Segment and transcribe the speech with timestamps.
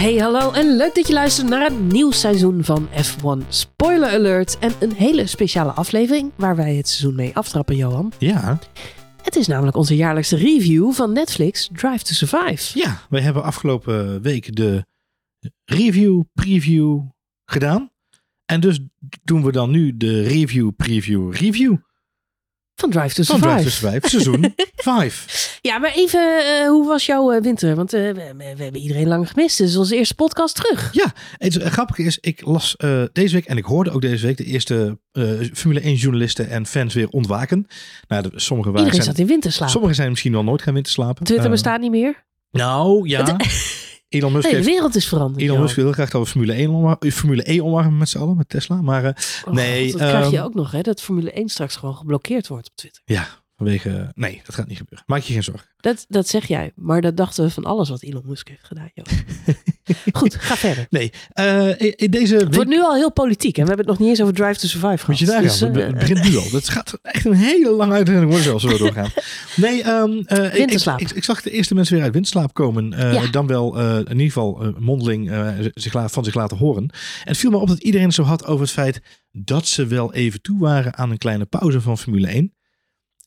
[0.00, 4.58] Hey, hallo en leuk dat je luistert naar een nieuw seizoen van F1 Spoiler Alert.
[4.58, 8.12] En een hele speciale aflevering waar wij het seizoen mee aftrappen, Johan.
[8.18, 8.58] Ja,
[9.22, 12.78] Het is namelijk onze jaarlijkse review van Netflix Drive to Survive.
[12.78, 14.84] ja, wij hebben afgelopen week de
[15.64, 17.00] review, preview
[17.44, 17.90] gedaan.
[18.44, 18.80] En dus
[19.24, 21.76] doen we dan nu de review, preview, review
[22.80, 23.60] Van Drive to van Survive.
[23.60, 25.58] Drive to Survive, seizoen 5.
[25.62, 27.74] Ja, maar even, eh, hoe was jouw eh, winter?
[27.76, 29.58] Want eh, we, we- hebben iedereen lang gemist.
[29.58, 30.88] Dit is onze eerste podcast terug.
[30.92, 32.76] Ja, het grappige is, ik las
[33.12, 34.98] deze week en ik hoorde ook deze week de eerste
[35.52, 37.66] Formule 1 journalisten en fans weer ontwaken.
[38.08, 39.68] Nou, de, sommige, waren, Iedereen zijn, zat in winterslaap.
[39.68, 41.24] sommigen zijn misschien wel nooit gaan winterslapen.
[41.24, 42.24] Twitter bestaat niet meer.
[42.50, 43.36] Nou, ja.
[44.10, 45.42] Elon Musk de wereld is veranderd.
[45.42, 45.60] Elon.
[45.60, 48.48] Musk wil graag dat we Formule 1 omar- Formule E omarmen met z'n allen, met
[48.48, 48.82] Tesla.
[48.82, 49.12] Maar eh,
[49.46, 50.80] Oh, nee, dat krijg je ehm, ook nog, hè?
[50.80, 53.02] Dat Formule 1 straks gewoon geblokkeerd wordt op Twitter.
[53.04, 53.28] ja,
[53.60, 54.10] vanwege...
[54.14, 55.04] Nee, dat gaat niet gebeuren.
[55.06, 55.68] Maak je geen zorgen.
[55.76, 58.90] Dat, dat zeg jij, maar dat dachten we van alles wat Elon Musk heeft gedaan.
[60.12, 60.86] Goed, ga verder.
[60.90, 63.98] Nee, eh, in, deze Het wordt nu al heel politiek en we hebben het nog
[63.98, 65.06] niet eens over Drive to Survive gehad.
[65.08, 65.76] Moet je daar Dus, gaan.
[65.76, 66.50] eh, het begint nu al.
[66.50, 69.08] Dat gaat echt een hele lange uitzending worden zelfs, als we doorgaan.
[69.56, 71.00] Nee, ehm, eh, ik, ik, Winterslaap.
[71.00, 72.92] ik, ik zag de eerste mensen weer uit winterslaap komen.
[72.92, 73.26] eh, Ja.
[73.30, 76.82] Dan wel eh, in ieder geval mondeling eh, zich van zich laten horen.
[76.82, 76.90] En
[77.28, 79.00] het viel me op dat iedereen het zo had over het feit
[79.32, 82.54] dat ze wel even toe waren aan een kleine pauze van Formule 1.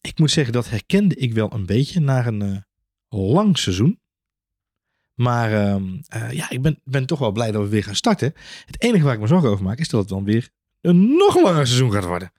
[0.08, 2.58] Ik moet zeggen, dat herkende ik wel een beetje naar een eh,
[3.10, 4.00] lang seizoen.
[5.14, 8.34] Maar ehm, eh, ja, ik ben, ben toch wel blij dat we weer gaan starten.
[8.66, 10.50] Het enige waar ik me zorgen over maak is dat het dan weer
[10.82, 12.32] een nog langer seizoen gaat worden.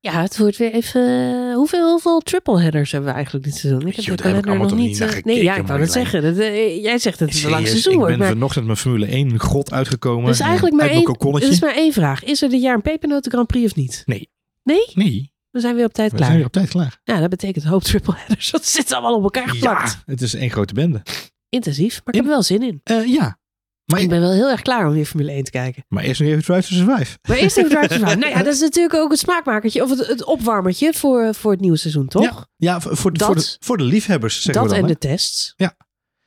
[0.00, 1.02] Ja, het wordt weer even...
[1.02, 3.86] eh, hoeveel, hoeveel triple headers hebben we eigenlijk dit seizoen?
[3.86, 5.00] Ik heb daar ik kalender allemaal nog toch niet...
[5.00, 6.10] eh, nee, ja, gekeken, ik wou dat Marjolein.
[6.10, 6.22] zeggen.
[6.22, 8.32] Dat, jij zegt dat het een lang seizoen ik wordt, ben maar...
[8.32, 10.26] vanochtend mijn Formule 1 grot uitgekomen.
[10.26, 12.24] Dus eigenlijk maar één, er is maar één vraag.
[12.24, 14.02] Is er dit jaar een pepernoten Grand Prix of niet?
[14.06, 14.30] Nee.
[14.62, 14.90] Nee?
[14.94, 16.26] Nee, We zijn weer op tijd we klaar.
[16.28, 17.00] zijn weer op tijd klaar.
[17.04, 18.50] Ja, dat betekent een hoop triple headers.
[18.56, 19.90] Dat zit allemaal op elkaar geplakt.
[19.92, 21.02] Ja, het is één grote bende.
[21.48, 22.80] Intensief, maar ik heb er wel zin in.
[22.84, 23.38] Eh, ja,
[23.84, 25.84] maar, Ik ben wel heel erg klaar om weer Formule 1 te kijken.
[25.88, 27.18] maar eerst nog even Drive to Survive.
[27.28, 28.16] Maar eerst even Drive to Survive.
[28.16, 29.82] Nou ja, dat is natuurlijk ook het smaakmakertje.
[29.82, 32.22] Of het, het opwarmertje voor, voor het nieuwe seizoen, toch?
[32.22, 34.78] Ja, ja voor, voor, Dat- voor, de, voor de liefhebbers zeggen dat we dan.
[34.78, 34.92] en hè?
[35.00, 35.52] de tests.
[35.56, 35.74] Ja,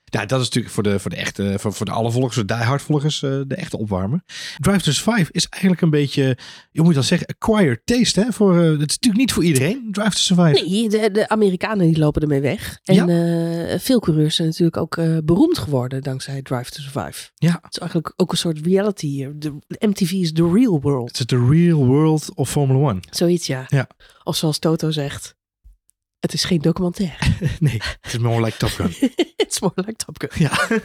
[0.06, 2.82] dat is natuurlijk voor de, voor de echte, voor, voor de alle volgers, de diehard
[2.82, 4.24] volgers, eh, de echte opwarmer.
[4.58, 6.38] Drive to Survive is eigenlijk een beetje,
[6.72, 8.20] je moet dan zeggen, acquired taste.
[8.20, 8.32] Hè?
[8.32, 10.66] Voor, eh, het is natuurlijk niet voor iedereen, Drive to Survive.
[10.66, 12.80] Nee, de, de Amerikanen die lopen ermee weg.
[12.84, 14.96] En eh, veel coureurs zijn natuurlijk ook
[15.26, 17.30] beroemd geworden dankzij Drive to Survive.
[17.36, 17.60] Ja.
[17.62, 19.24] Het is eigenlijk ook een soort reality.
[19.24, 21.08] eh, De, MTV is the real world.
[21.08, 23.00] Het is de real world of Formula 1.
[23.10, 23.64] Zoiets, ja.
[23.68, 23.88] Ja.
[24.24, 25.35] Of zoals Toto zegt.
[26.26, 27.18] Het is geen documentaire.
[27.60, 28.94] Nee, het is more like Top Gun.
[29.38, 30.30] Het is more like Top Gun.
[30.44, 30.52] Ja.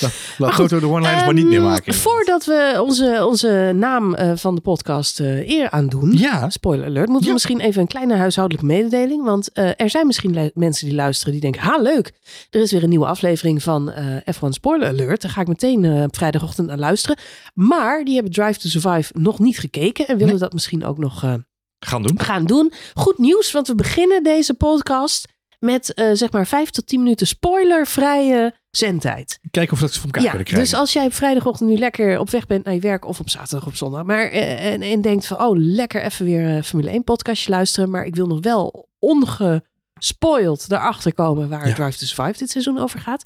[0.00, 1.94] Laat, laat goed, Toto de one-liners maar niet meer Ehm, maken.
[1.94, 6.12] Voordat we onze, onze naam eh, van de podcast eh, eer aandoen.
[6.18, 7.08] Ja, Spoiler alert.
[7.08, 9.24] Moeten we misschien even een kleine huishoudelijke mededeling.
[9.24, 11.60] Want eh, er zijn misschien mensen die luisteren die denken...
[11.62, 12.12] Ha, leuk.
[12.50, 15.22] Er is weer een nieuwe aflevering van eh, F1 Spoiler Alert.
[15.22, 17.16] Daar ga ik meteen op vrijdagochtend naar luisteren.
[17.54, 20.06] Maar die hebben Drive to Survive nog niet gekeken.
[20.06, 20.38] En willen Nee.
[20.42, 21.38] dat misschien ook nog
[21.86, 22.20] gaan doen.
[22.20, 22.72] gaan doen.
[22.94, 25.28] Goed nieuws, want we beginnen deze podcast...
[25.58, 29.38] met eh, zeg maar 5 tot 10 minuten spoilervrije zendtijd.
[29.50, 30.68] Kijken of we dat voor elkaar Ja, kunnen krijgen.
[30.70, 33.30] dus als jij op vrijdagochtend nu lekker op weg bent naar je werk of op
[33.30, 36.90] zaterdag of zondag, maar eh, en, en denkt van oh lekker even weer een Formule
[36.90, 41.74] 1 podcastje luisteren, maar ik wil nog wel ongespoild daarachter komen waar Ja.
[41.74, 43.24] Drive to Survive dit seizoen over gaat.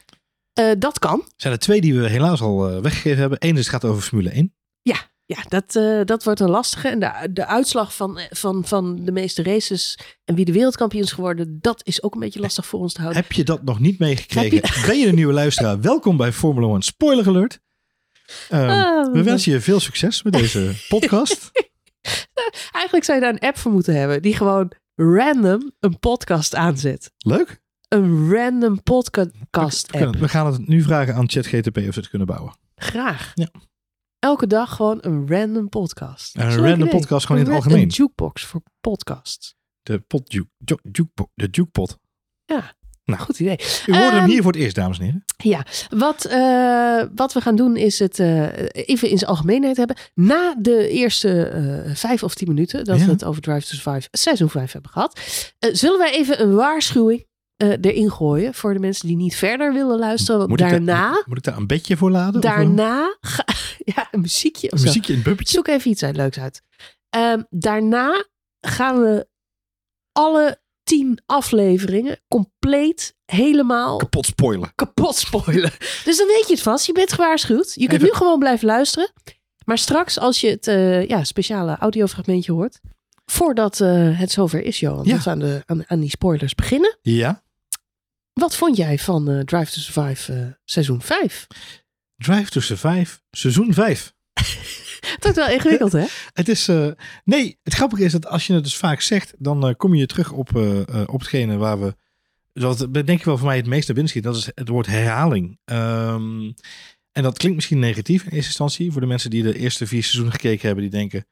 [0.52, 1.22] Eh, dat kan.
[1.36, 3.38] zijn er twee die we helaas al eh, weggegeven hebben.
[3.40, 4.54] Eén is het gaat over Formule 1.
[4.82, 4.96] Ja,
[5.48, 6.88] dat, eh, dat wordt een lastige.
[6.88, 11.02] En de, de uitslag van, eh, van, van de meeste races en wie de wereldkampioen
[11.02, 13.22] is geworden, dat is ook een beetje lastig voor ons te houden.
[13.22, 14.86] Heb je dat nog niet meegekregen?
[14.86, 15.80] Ben je een nieuwe luisteraar?
[15.80, 17.60] Welkom bij Formula 1 Spoiler Alert.
[18.48, 21.50] Ehm, Ah, we wensen je veel succes met deze podcast.
[22.72, 27.10] Eigenlijk zou je daar een app voor moeten hebben die gewoon random een podcast aanzet.
[27.18, 27.62] Leuk.
[27.88, 30.16] Een random podcast app.
[30.16, 32.56] we gaan het nu vragen aan ChatGTP of ze het kunnen bouwen.
[32.76, 33.32] Graag.
[33.34, 33.48] Ja.
[34.24, 36.36] Elke dag gewoon een random podcast.
[36.36, 36.88] Een random idee.
[37.00, 37.82] podcast gewoon in het algemeen.
[37.82, 39.54] Een jukebox voor podcasts.
[39.82, 40.48] De pot juke,
[40.92, 41.08] ju-.
[41.34, 41.98] De jukepot.
[42.46, 42.62] Nou.
[43.20, 43.56] Goed idee.
[43.86, 45.24] U hoorde hem Ehm, hier voor het eerst, dames en heren.
[45.36, 48.42] Ja, wat, eh, wat we gaan doen is het eh,
[48.72, 49.96] even in zijn algemeenheid hebben.
[50.14, 53.04] Na de eerste eh, vijf of tien minuten dat Ja.
[53.04, 55.20] we het over Drive to Survive seizoen 5 hebben gehad.
[55.58, 57.26] eh, zullen wij even een waarschuwing
[57.56, 60.36] eh, erin gooien voor de mensen die niet verder willen luisteren.
[60.38, 62.34] Want Moet ik, daarna, daar, moet ik daar een bedje voor laden?
[62.34, 63.46] Een- daarna, ga-
[63.94, 65.54] ja, een muziekje of een muziekje in het bubbetje?
[65.54, 66.62] Zoek even iets uit, leuks uit.
[67.10, 68.24] Ehm, daarna
[68.60, 69.28] gaan we
[70.12, 74.72] alle tien afleveringen compleet helemaal Kapot spoilen.
[74.74, 75.70] kapot spoilen.
[76.04, 76.86] Dus dan weet je het vast.
[76.86, 77.72] Je bent gewaarschuwd.
[77.74, 79.12] Je kunt Even- nu gewoon blijven luisteren.
[79.64, 82.80] Maar straks als je het eh, ja, speciale audiofragmentje hoort.
[83.24, 85.04] Voordat eh, het zover is, Johan.
[85.04, 85.14] Ja.
[85.14, 86.98] Dat we aan, de, aan, aan die spoilers beginnen.
[87.02, 87.42] Ja.
[88.32, 91.46] Wat vond jij van eh, Drive to Survive eh, seizoen 5?
[92.16, 94.14] Drive to Survive, seizoen 5.
[95.18, 96.04] Dat is wel ingewikkeld, hè?
[96.32, 96.88] Het is, eh,
[97.24, 100.06] nee, het grappige is dat als je het dus vaak zegt, dan eh, kom je
[100.06, 101.94] terug op, eh, eh, op hetgene waar we,
[102.52, 105.58] zoals denk ik wel voor mij het meeste binnen schiet, dat is het woord herhaling.
[105.64, 106.52] Ehm,
[107.12, 110.02] en dat klinkt misschien negatief in eerste instantie voor de mensen die de eerste vier
[110.02, 111.26] seizoenen gekeken hebben, die denken,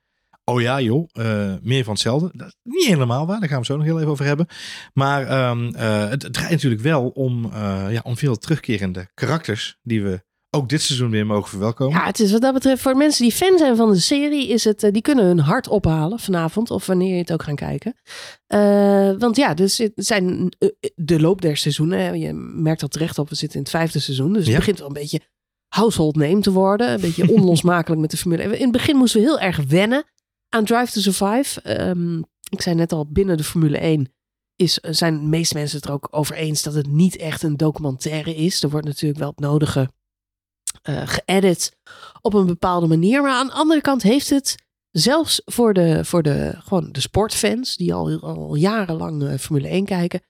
[0.44, 2.30] oh ja joh, eh, meer van hetzelfde.
[2.32, 4.46] Dat is niet helemaal waar, daar gaan we zo nog heel even over hebben.
[4.92, 9.78] Maar ehm, eh, het, het draait natuurlijk wel om, eh, ja, om veel terugkerende karakters
[9.82, 11.98] die we ook dit seizoen weer mogen verwelkomen.
[11.98, 14.64] Ja, het is wat dat betreft voor mensen die fan zijn van de serie, is
[14.64, 17.94] het, die kunnen hun hart ophalen vanavond of wanneer je het ook gaan kijken.
[19.18, 20.52] Want ja, dus het zijn
[20.94, 22.18] de loop der seizoenen.
[22.18, 24.32] Je merkt dat terecht op, we zitten in het vijfde seizoen.
[24.32, 24.50] Dus Ja.
[24.50, 25.20] het begint wel een beetje
[25.68, 26.92] household name te worden.
[26.92, 28.42] Een beetje onlosmakelijk met de formule.
[28.42, 30.04] In het begin moesten we heel erg wennen
[30.52, 31.60] aan Drive to Survive.
[31.60, 32.18] Ehm,
[32.50, 34.12] ik zei net al, binnen de Formule 1
[34.56, 37.56] is, zijn de meeste mensen het er ook over eens dat het niet echt een
[37.56, 38.62] documentaire is.
[38.62, 39.90] Er wordt natuurlijk wel het nodige
[40.82, 41.76] eh geëdit
[42.20, 43.22] op een bepaalde manier.
[43.22, 44.54] Maar aan de andere kant heeft het
[44.90, 49.84] zelfs voor de, voor de, gewoon de sportfans die al, al jarenlang eh, Formule 1
[49.84, 50.20] kijken,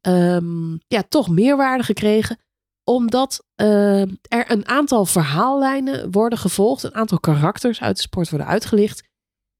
[0.00, 2.38] ehm, ja, toch meerwaarde gekregen.
[2.84, 8.46] Omdat eh, er een aantal verhaallijnen worden gevolgd, een aantal karakters uit de sport worden
[8.46, 9.02] uitgelicht.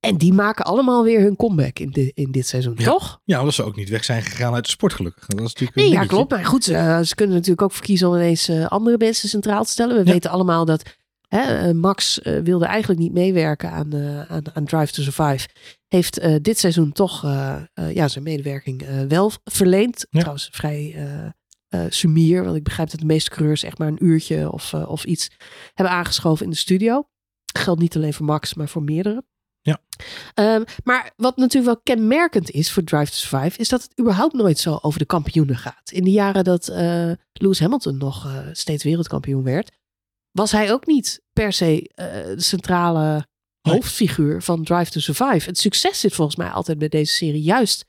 [0.05, 2.85] En die maken allemaal weer hun comeback in, de, in dit seizoen, Ja.
[2.85, 3.21] toch?
[3.25, 5.27] Ja, omdat ze ook niet weg zijn gegaan uit de sport gelukkig.
[5.27, 6.31] Dat is natuurlijk Nee, ja, klopt.
[6.31, 9.71] Maar goed, eh, ze kunnen natuurlijk ook verkiezen om ineens eh, andere mensen centraal te
[9.71, 9.97] stellen.
[9.97, 10.12] We Ja.
[10.12, 10.83] weten allemaal dat
[11.29, 13.95] hè, eh, Max wilde eigenlijk niet meewerken aan,
[14.29, 15.49] aan, aan Drive to Survive.
[15.89, 17.23] Heeft dit seizoen toch
[17.93, 20.06] ja, zijn medewerking wel verleend.
[20.11, 20.19] Ja.
[20.19, 20.97] Trouwens, vrij
[21.89, 22.45] sumier.
[22.45, 25.31] Want ik begrijp dat de meeste coureurs echt maar een uurtje of, of iets
[25.75, 27.09] hebben aangeschoven in de studio.
[27.59, 29.25] Geldt niet alleen voor Max, maar voor meerdere.
[29.65, 29.81] Ja.
[30.35, 34.35] Ehm, maar wat natuurlijk wel kenmerkend is voor Drive to Survive, is dat het überhaupt
[34.35, 35.91] nooit zo over de kampioenen gaat.
[35.91, 39.71] In de jaren dat eh, Lewis Hamilton nog eh, steeds wereldkampioen werd,
[40.31, 43.27] was hij ook niet per se eh, de centrale
[43.61, 45.49] hoofdfiguur van Drive to Survive.
[45.49, 47.85] Het succes zit volgens mij altijd bij deze serie juist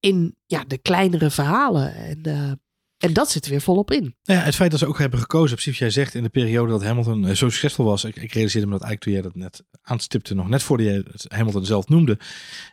[0.00, 1.94] in ja, de kleinere verhalen.
[1.94, 2.52] En, eh,
[2.98, 4.16] en dat zit er weer volop in.
[4.24, 6.70] Nou ja, het feit dat ze ook hebben gekozen, precies jij zegt, in de periode
[6.70, 8.04] dat Hamilton eh, zo succesvol was.
[8.04, 11.04] Ik, ik realiseerde me dat eigenlijk toen jij dat net aanstipte, nog net voordat jij
[11.28, 12.18] Hamilton zelf noemde.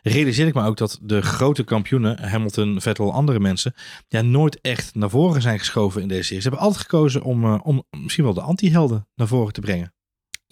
[0.02, 3.74] Realiseerde ik me ook dat de grote kampioenen, Hamilton, Vettel, andere mensen,
[4.08, 6.42] ja, nooit echt naar voren zijn geschoven in deze serie.
[6.42, 9.94] Ze hebben altijd gekozen om, eh, om misschien wel de anti-helden naar voren te brengen.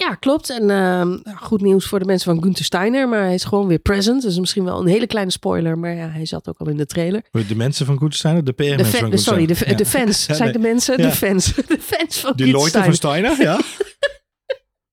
[0.00, 0.50] Ja, klopt.
[0.50, 3.79] En ehm, goed nieuws voor de mensen van Gunther Steiner, maar hij is gewoon weer
[3.79, 4.23] present.
[4.23, 6.87] Dus misschien wel een hele kleine spoiler, maar ja, hij zat ook al in de
[6.87, 7.23] trailer.
[7.49, 10.26] De mensen van Goedsteiner, de PR-mensen De, van fan- sorry, de, fans.
[10.26, 10.52] Ja, zijn nee.
[10.52, 11.02] de mensen?
[11.02, 11.08] Ja.
[11.08, 11.55] De fans.
[11.67, 13.32] De fans van Gunther Loite van Steiner.
[13.35, 13.61] Steiner, ja.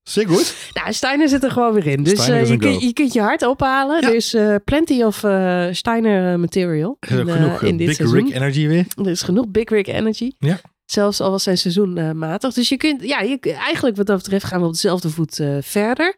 [0.09, 0.55] Zeer goed.
[0.73, 2.03] Nou, Steiner zit er gewoon weer in.
[2.03, 4.01] Dus Steiner eh, je, kun, kunt je hart ophalen.
[4.01, 4.07] Ja.
[4.07, 8.25] Er is eh, plenty of eh, Steiner material Er in, genoeg in dit Big seizoen.
[8.25, 8.85] Rick Energy weer.
[8.95, 10.31] Er is genoeg Big Rig Energy.
[10.39, 10.59] Ja.
[10.91, 12.53] Zelfs al was zijn seizoen eh, matig.
[12.53, 15.57] Dus je kunt, ja, je, eigenlijk wat dat betreft gaan we op dezelfde voet eh,
[15.61, 16.17] verder.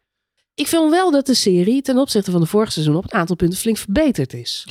[0.53, 3.35] Ik vind wel dat de serie ten opzichte van de vorige seizoen op een aantal
[3.35, 4.65] punten flink verbeterd is.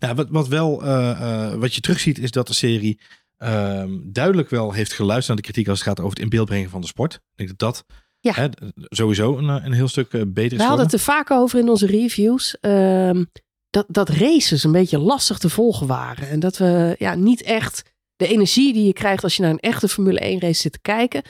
[0.00, 3.00] Nou, wat, wat wel, eh, wat je terugziet, is dat de serie
[3.38, 6.46] ehm, duidelijk wel heeft geluisterd naar de kritiek als het gaat over het in beeld
[6.48, 7.14] brengen van de sport.
[7.14, 7.84] Ik denk dat dat
[8.20, 8.32] Ja.
[8.32, 10.58] hè, sowieso een, een heel stuk beter is.
[10.58, 12.56] We hadden het er vaak over in onze reviews.
[12.60, 13.24] ehm,
[13.70, 16.28] dat, dat races een beetje lastig te volgen waren.
[16.28, 17.82] En dat we ja, niet echt
[18.16, 20.78] de energie die je krijgt als je naar een echte Formule 1 race zit te
[20.82, 21.22] kijken.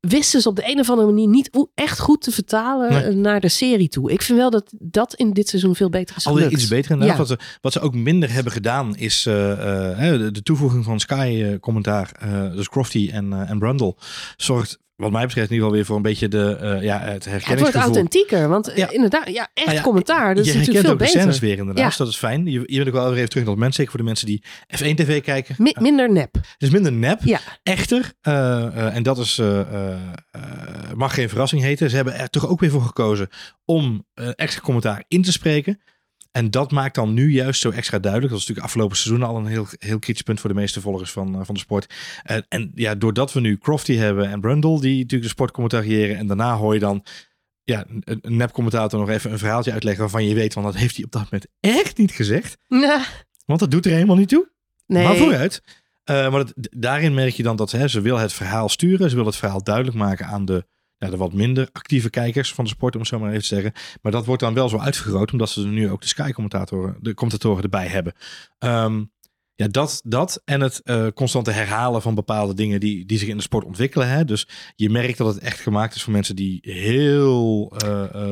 [0.00, 3.02] Wisten ze op de een of andere manier niet hoe- echt goed te vertalen Nee.
[3.02, 4.12] eh, naar de serie toe.
[4.12, 7.16] Ik vind wel dat dat in dit seizoen veel beter is Alweer iets beter inderdaad.
[7.16, 7.24] Ja.
[7.24, 12.12] Wat, ze, wat ze ook minder hebben gedaan is eh, eh, de, toevoeging van Sky-commentaar.
[12.54, 13.96] dus Crofty en, eh, en Brundle
[14.36, 16.82] zorgt wat mij betreft in ieder geval weer voor een beetje de, eh, ja, het
[16.84, 17.82] Ja, het wordt herkenningsgevoel.
[17.82, 18.48] authentieker.
[18.48, 18.90] Want eh, Ja.
[18.90, 20.34] inderdaad, ja, echt Nou ja, commentaar.
[20.34, 21.40] Dat je is natuurlijk veel ook de scènes beter.
[21.48, 21.84] weer inderdaad.
[21.86, 22.46] Dus dat is fijn.
[22.46, 23.74] Je, je bent ook wel even terug naar het moment.
[23.74, 24.42] Zeker voor de mensen die
[24.76, 25.54] F1 TV kijken.
[25.58, 26.34] Mi- minder nep.
[26.34, 27.20] Het is minder nep.
[27.24, 27.40] Ja.
[27.62, 29.40] Echter, eh, en dat is,
[30.94, 31.90] mag geen verrassing heten.
[31.90, 33.28] Ze hebben er toch ook weer voor gekozen
[33.64, 35.80] om extra commentaar in te spreken.
[36.36, 38.32] En dat maakt dan nu juist zo extra duidelijk.
[38.32, 41.10] Dat is natuurlijk afgelopen seizoen al een heel, heel kritisch punt voor de meeste volgers
[41.10, 41.94] van, eh, van de sport.
[42.48, 46.16] En ja, doordat we nu Crofty hebben en Brundle, die natuurlijk de sport commentariëren.
[46.16, 47.04] En daarna hoor je dan
[47.62, 50.96] ja, een, een nep-commentator nog even een verhaaltje uitleggen waarvan je weet, van dat heeft
[50.96, 52.56] hij op dat moment echt niet gezegd.
[52.68, 53.04] Ja,
[53.44, 54.50] Want dat doet er helemaal niet toe.
[54.86, 55.04] nee.
[55.04, 55.62] Maar vooruit.
[56.04, 59.10] Eh, maar dat, daarin merk je dan dat hè, ze wil het verhaal sturen.
[59.10, 60.66] Ze wil het verhaal duidelijk maken aan de,
[60.98, 63.46] ja, de wat minder actieve kijkers van de sport, om het zo maar even te
[63.46, 63.72] zeggen.
[64.02, 67.14] Maar dat wordt dan wel zo uitvergroot, omdat ze er nu ook de Sky-commentatoren de
[67.14, 68.12] commentatoren erbij hebben.
[68.58, 69.04] Ehm,
[69.54, 73.36] ja, dat, dat en het eh, constante herhalen van bepaalde dingen die, die zich in
[73.36, 74.08] de sport ontwikkelen.
[74.08, 74.24] Hè?
[74.24, 77.72] Dus je merkt dat het echt gemaakt is voor mensen die heel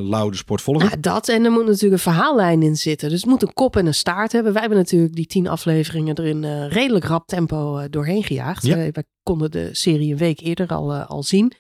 [0.00, 0.88] lauw de sport volgen.
[0.88, 1.28] Ja, dat.
[1.28, 3.09] En er moet natuurlijk een verhaallijn in zitten.
[3.09, 4.52] Dus het moet een kop en een staart hebben.
[4.52, 8.66] Wij hebben natuurlijk die tien afleveringen er in redelijk rap tempo doorheen gejaagd.
[8.66, 8.75] Ja.
[8.75, 8.92] Wij,
[9.25, 11.52] konden de serie een week eerder al, al zien.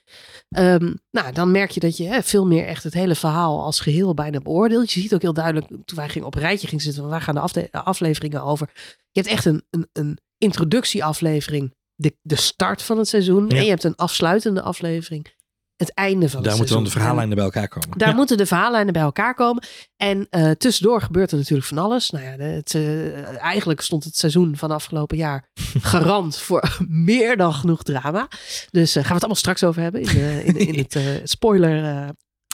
[0.54, 3.80] Ehm, nou, dan merk je dat je hè, veel meer echt het hele verhaal als
[3.80, 4.92] geheel bijna beoordeelt.
[4.92, 7.50] Je ziet ook heel duidelijk, toen wij gingen op een rijtje gingen zitten, waar gaan
[7.52, 8.70] de afleveringen over?
[9.10, 13.48] Je hebt echt een, een, een introductieaflevering, de, de start van het seizoen.
[13.48, 13.56] Ja.
[13.56, 15.33] En je hebt een afsluitende aflevering,
[15.76, 17.98] het einde van Daar het moeten dan de verhaallijnen bij elkaar komen.
[17.98, 18.14] Daar Ja.
[18.14, 19.64] moeten de verhaallijnen bij elkaar komen.
[19.96, 22.10] En eh, tussendoor gebeurt er natuurlijk van alles.
[22.10, 25.48] Nou ja, het, eh, eigenlijk stond het seizoen van afgelopen jaar
[25.80, 28.28] garant voor meer dan genoeg drama.
[28.70, 31.84] Dus eh, gaan we het allemaal straks over hebben in, in, in het eh, spoiler,
[31.84, 32.08] eh,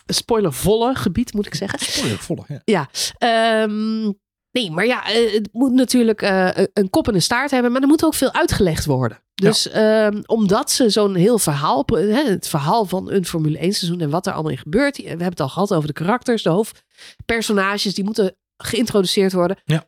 [0.07, 1.79] spoilervolle gebied, moet ik zeggen.
[1.79, 2.89] Spoilervolle, ja.
[3.19, 4.13] Ehm,
[4.53, 7.81] nee, maar ja, eh, het moet natuurlijk eh, een kop en een staart hebben, maar
[7.83, 9.23] er moet ook veel uitgelegd worden.
[9.35, 14.01] Dus ehm, omdat ze zo'n heel verhaal, hè, het verhaal van een Formule 1 seizoen
[14.01, 14.97] en wat er allemaal in gebeurt.
[14.97, 19.57] We hebben het al gehad over de karakters, de hoofdpersonages, die moeten geïntroduceerd worden.
[19.65, 19.87] Ja.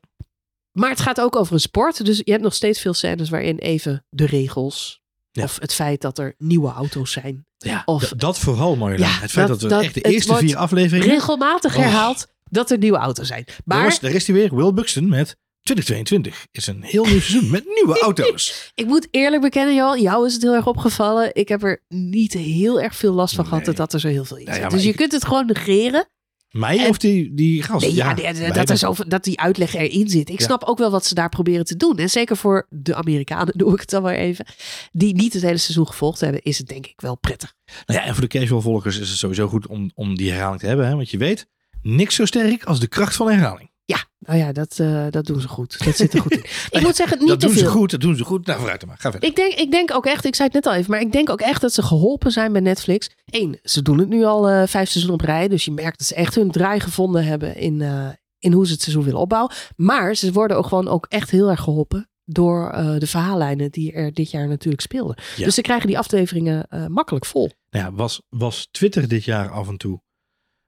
[0.72, 2.04] Maar het gaat ook over een sport.
[2.04, 5.00] Dus je hebt nog steeds veel scènes waarin even de regels.
[5.30, 5.42] Ja.
[5.42, 7.46] Of het feit dat er nieuwe auto's zijn.
[7.58, 8.98] Ja, Of- dat vooral mooi.
[8.98, 11.14] Ja, het feit dat, we echt de eerste vier afleveringen...
[11.14, 11.82] Regelmatig Oh.
[11.82, 13.42] herhaald dat er nieuwe auto's zijn.
[13.46, 16.46] Daar, Maar was, daar is hij weer, Will Buxton met 2022.
[16.50, 18.70] Is een heel nieuw seizoen met nieuwe auto's.
[18.74, 21.30] Ik moet eerlijk bekennen, Johan, jou is het heel erg opgevallen.
[21.34, 23.74] Ik heb er niet heel erg veel last van gehad Nee.
[23.74, 26.06] dat er zo heel veel in ja, maar dus je ik- kunt het gewoon negeren.
[26.50, 27.84] Mij En- of die, die gast?
[27.84, 28.14] Nee, ja,
[28.52, 30.28] dat, er zoveel, dat die uitleg erin zit.
[30.28, 30.44] Ik Ja.
[30.44, 31.96] snap ook wel wat ze daar proberen te doen.
[31.96, 34.46] En zeker voor de Amerikanen, doe ik het dan maar even.
[34.90, 37.54] Die niet het hele seizoen gevolgd hebben, is het denk ik wel prettig.
[37.86, 40.60] Nou ja, en voor de casual volgers is het sowieso goed om, om die herhaling
[40.60, 40.86] te hebben.
[40.86, 40.94] Hè?
[40.94, 41.46] Want je weet,
[41.82, 43.70] niks zo sterk als de kracht van herhaling.
[43.84, 45.84] Ja, nou ja, dat, eh, dat doen ze goed.
[45.84, 46.44] Dat zit er goed in.
[46.78, 47.64] Ik moet zeggen, niet dat te doen veel.
[47.64, 48.46] ze goed, dat doen ze goed.
[48.46, 48.98] Nou, vooruit dan maar.
[48.98, 49.28] Ga verder.
[49.28, 51.30] Ik denk, ik denk ook echt, ik zei het net al even, maar ik denk
[51.30, 53.10] ook echt dat ze geholpen zijn bij Netflix.
[53.24, 55.48] Eén, ze doen het nu al eh, vijf seizoenen op rij.
[55.48, 58.08] Dus je merkt dat ze echt hun draai gevonden hebben in, eh,
[58.38, 59.54] in hoe ze het seizoen willen opbouwen.
[59.76, 64.12] Maar ze worden ook gewoon ook echt heel erg geholpen door de verhaallijnen die er
[64.12, 65.16] dit jaar natuurlijk speelden.
[65.36, 65.44] Ja.
[65.44, 67.50] Dus ze krijgen die afleveringen makkelijk vol.
[67.70, 70.02] Nou ja, was, was Twitter dit jaar af en toe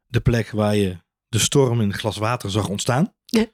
[0.07, 1.04] de plek waar je
[1.35, 3.15] de storm in een glas water zag ontstaan?
[3.25, 3.47] Ja.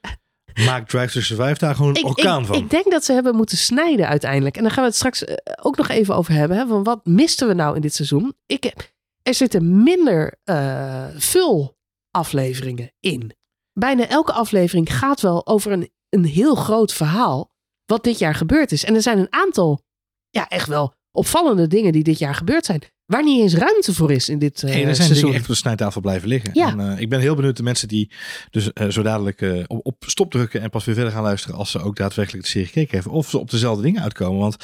[0.65, 2.55] Maakt Drive to Survive daar gewoon een orkaan ik, van.
[2.55, 4.55] ik denk dat ze hebben moeten snijden uiteindelijk.
[4.55, 6.57] En daar gaan we het straks eh, ook nog even over hebben.
[6.57, 8.33] Hè, van wat misten we nou in dit seizoen?
[8.45, 11.77] Ik, er zitten minder eh vul
[12.11, 13.35] afleveringen in.
[13.73, 17.51] Bijna elke aflevering gaat wel over een, een heel groot verhaal.
[17.85, 18.83] Wat dit jaar gebeurd is.
[18.83, 19.81] En er zijn een aantal,
[20.29, 22.81] ja, echt wel opvallende dingen die dit jaar gebeurd zijn.
[23.05, 25.15] Waar niet eens ruimte voor is in dit Nee, er zijn seizoen.
[25.15, 26.49] dingen echt op de snijtafel blijven liggen.
[26.53, 26.67] Ja.
[26.67, 28.11] En, eh, ik ben heel benieuwd de mensen die
[28.49, 31.71] dus eh, zo dadelijk op, op stop drukken en pas weer verder gaan luisteren als
[31.71, 33.11] ze ook daadwerkelijk de serie gekeken hebben.
[33.13, 34.39] Of ze op dezelfde dingen uitkomen.
[34.39, 34.55] Want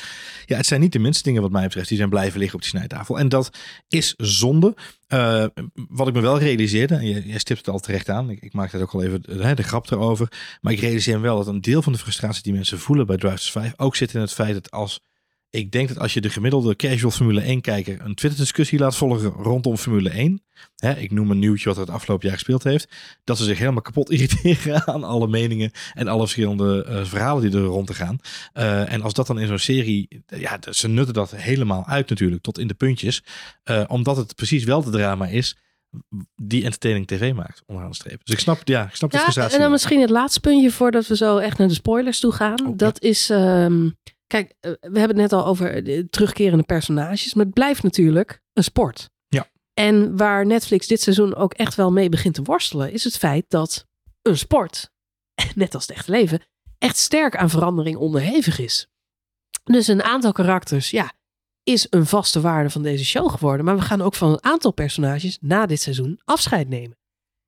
[0.46, 1.88] ja, het zijn niet de minste dingen wat mij betreft.
[1.88, 3.20] Die zijn blijven liggen op die snijtafel.
[3.20, 3.50] En dat
[3.88, 4.75] is zonde.
[5.74, 8.30] Wat ik me wel realiseerde, en je, je stipt het al terecht aan.
[8.30, 10.32] Ik, ik maak het ook al even eh, de grap erover.
[10.62, 13.18] Maar ik realiseer me wel dat een deel van de frustratie die mensen voelen bij
[13.18, 15.00] Drive to Survive ook zit in het feit dat als
[15.50, 18.96] ik denk dat als je de gemiddelde casual Formule 1 kijker een Twitter discussie laat
[18.96, 20.42] volgen rondom Formule 1.
[20.75, 22.88] Hè, ik noem een nieuwtje wat er het afgelopen jaar gespeeld heeft.
[23.24, 27.60] Dat ze zich helemaal kapot irriteren aan alle meningen en alle verschillende eh, verhalen die
[27.60, 28.20] er rond te gaan.
[28.54, 32.42] Eh, en als dat dan in zo'n serie, ja, ze nutten dat helemaal uit natuurlijk,
[32.42, 33.24] tot in de puntjes.
[33.63, 35.58] Eh, omdat het precies wel de drama is
[36.36, 38.22] die entertaining tv maakt, onderaan de streep.
[38.25, 39.51] Dus ik snap, ja, ik snap de Ja, frustratie.
[39.54, 39.77] en dan wel.
[39.77, 42.62] misschien het laatste puntje voordat we zo echt naar de spoilers toe gaan.
[42.62, 42.74] Oh, ja.
[42.75, 43.89] dat is, ehm,
[44.27, 48.41] kijk, eh, we hebben het net al over de terugkerende personages, maar het blijft natuurlijk
[48.53, 49.10] een sport.
[49.27, 49.48] Ja.
[49.74, 53.46] En waar Netflix dit seizoen ook echt wel mee begint te worstelen, is het feit
[53.48, 53.86] dat
[54.22, 54.91] een sport,
[55.55, 56.41] net als het echte leven,
[56.77, 58.88] echt sterk aan verandering onderhevig is.
[59.63, 61.12] Dus een aantal karakters, ja,
[61.63, 63.65] is een vaste waarde van deze show geworden.
[63.65, 66.98] Maar we gaan ook van een aantal personages na dit seizoen afscheid nemen.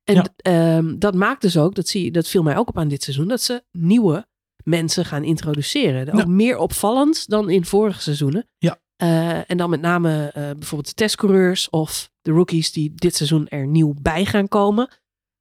[0.03, 0.27] En Ja.
[0.36, 3.03] ehm, dat maakt dus ook, dat, zie, je- dat viel mij ook op aan dit
[3.03, 4.27] seizoen, dat ze nieuwe
[4.69, 6.13] mensen gaan introduceren.
[6.13, 6.25] Ook Ja.
[6.25, 8.47] meer opvallend dan in vorige seizoenen.
[8.57, 8.79] Ja.
[8.95, 13.47] Eh, en dan met name eh, bijvoorbeeld de testcoureurs of de rookies die dit seizoen
[13.47, 14.89] er nieuw bij gaan komen.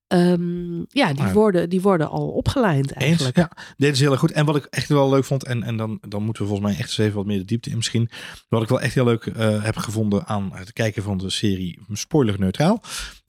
[0.07, 3.37] Ehm, ja, die, worden, die worden al opgeleid Eens, eigenlijk.
[3.37, 3.51] ja.
[3.77, 4.33] Deden ze heel erg goed.
[4.33, 6.79] En wat ik echt wel leuk vond, en, en dan, dan moeten we volgens mij
[6.79, 8.11] echt eens even wat meer de diepte in misschien.
[8.49, 11.79] Wat ik wel echt heel leuk eh, heb gevonden aan het kijken van de serie
[11.93, 12.83] Spoiler Neutraal,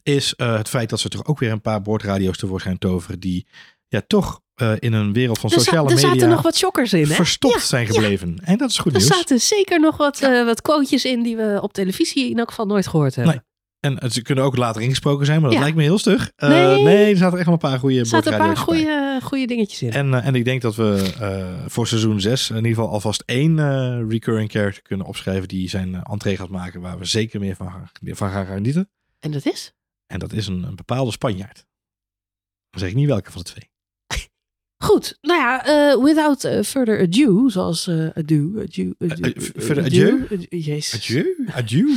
[0.04, 3.48] is het feit dat ze toch ook weer een paar boordradio's tevoorschijn toveren die
[3.90, 6.94] ja, toch eh, in een wereld van Er, sociale er media zaten nog wat shockers
[6.94, 7.14] in, hè?
[7.14, 7.92] verstopt Ja, zijn ja.
[7.94, 8.40] gebleven.
[8.44, 9.18] En dat is goed Er nieuws.
[9.18, 12.66] zaten zeker nog wat, eh, wat quotejes in die we op televisie in elk geval
[12.66, 13.44] nooit gehoord hebben.
[13.80, 15.64] En eh, ze kunnen ook later ingesproken zijn, maar dat Ja.
[15.64, 16.32] lijkt me heel stug.
[16.38, 16.84] Nee.
[16.84, 19.82] nee, er zaten echt wel een paar goede Er zaten een paar goede, goede dingetjes
[19.82, 19.92] in.
[19.92, 21.14] En, en ik denk dat we
[21.68, 23.58] voor seizoen 6 in ieder geval alvast één
[24.10, 27.90] recurring character kunnen opschrijven die zijn entree gaat maken waar we zeker meer van gaan,
[28.04, 28.90] van gaan genieten.
[29.20, 29.74] En dat is?
[30.08, 31.66] En dat is een, een bepaalde Spanjaard.
[32.70, 33.69] Dan zeg ik niet welke van de twee.
[34.84, 40.24] Goed, nou ja, eh, without eh, further ado, zoals eh ado, ado, ado, further adieu?
[40.32, 40.94] ado- Jezus.
[40.94, 41.96] Adieu, adieu.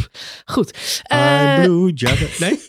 [0.54, 1.02] Goed.
[1.62, 2.26] Blue, jabba.
[2.38, 2.58] Nee,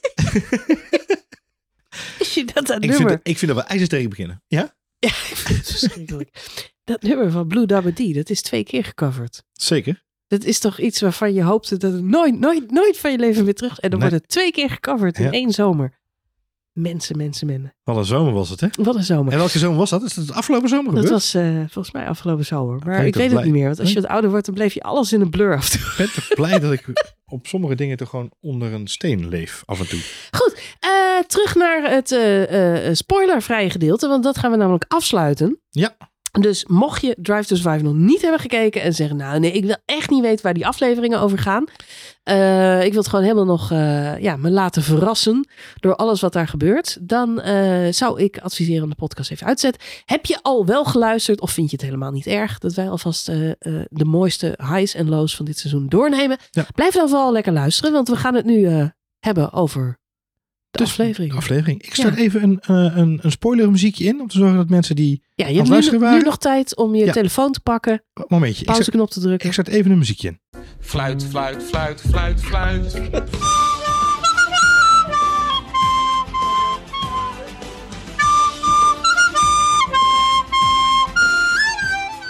[2.20, 3.10] is je dat, dat ik nummer?
[3.10, 4.43] vind, ik vind dat we ijzersterk beginnen.
[4.48, 4.75] Ja?
[5.00, 6.29] Ja, ik vind het verschrikkelijk.
[6.84, 9.43] Dat nummer van Blue Dabba D, dat is twee keer gecoverd.
[9.53, 10.03] Zeker.
[10.27, 13.43] Dat is toch iets waarvan je hoopte dat het nooit, nooit, nooit van je leven
[13.46, 13.79] weer terug...
[13.79, 14.10] En dan Nee.
[14.10, 16.01] wordt het twee keer gecoverd in één zomer.
[16.73, 17.73] Mensen, mensen, mensen.
[17.83, 18.67] Wat een zomer was het, hè?
[18.77, 19.31] Wat een zomer.
[19.31, 20.03] En welke zomer was dat?
[20.03, 21.11] Is dat de afgelopen zomer Dat gebeurd?
[21.13, 22.79] was eh, volgens mij afgelopen zomer.
[22.85, 23.65] Maar ik weet het niet meer.
[23.65, 25.73] Want als je wat ouder wordt, dan bleef je alles in een blur af.
[25.73, 26.85] Ik ben toch blij dat ik
[27.25, 29.99] op sommige dingen toch gewoon onder een steen leef af en toe.
[30.31, 30.89] Goed, eh,
[31.27, 34.07] terug naar het eh, spoilervrije gedeelte.
[34.07, 35.59] Want dat gaan we namelijk afsluiten.
[35.69, 35.95] Ja.
[36.39, 39.17] Dus mocht je Drive to Survive nog niet hebben gekeken en zeggen...
[39.17, 41.65] nou nee, ik wil echt niet weten waar die afleveringen over gaan.
[42.23, 45.47] Eh, ik wil het gewoon helemaal nog eh, ja, me laten verrassen
[45.79, 46.97] door alles wat daar gebeurt.
[47.01, 49.81] Dan eh, zou ik adviseren om de podcast even uitzetten.
[50.05, 52.59] Heb je al wel geluisterd of vind je het helemaal niet erg...
[52.59, 56.37] dat wij alvast de mooiste highs en lows van dit seizoen doornemen?
[56.51, 56.65] Ja.
[56.75, 60.01] Blijf dan vooral lekker luisteren, want we gaan het nu hebben over
[60.77, 61.31] de Dus aflevering.
[61.31, 61.81] De aflevering.
[61.83, 62.21] Ik start Ja.
[62.21, 64.21] even een, eh, een, een spoiler muziekje in.
[64.21, 65.23] Om te zorgen dat mensen die...
[65.35, 67.11] Ja, je hebt nu, luisteraar nu waren- nog tijd om je Ja.
[67.11, 68.65] telefoon te pakken, Oh, momentje.
[68.65, 69.47] Pauzeknop te drukken.
[69.47, 70.39] ik start even een muziekje in.
[70.79, 73.01] Fluit, fluit, fluit, fluit, fluit.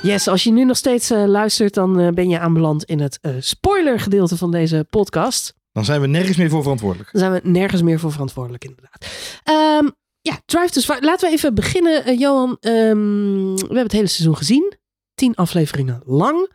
[0.01, 3.19] Yes, als je nu nog steeds eh, luistert, dan eh, ben je aanbeland in het
[3.21, 5.55] eh spoiler gedeelte van deze podcast.
[5.73, 7.11] Dan zijn we nergens meer voor verantwoordelijk.
[7.11, 9.05] Dan zijn we nergens meer voor verantwoordelijk, inderdaad.
[9.43, 9.89] Ehm,
[10.21, 11.05] ja, Drive to Survive.
[11.05, 12.57] Laten we even beginnen, eh, Johan.
[12.59, 14.73] Ehm, we hebben het hele seizoen gezien.
[15.13, 16.51] Tien afleveringen lang.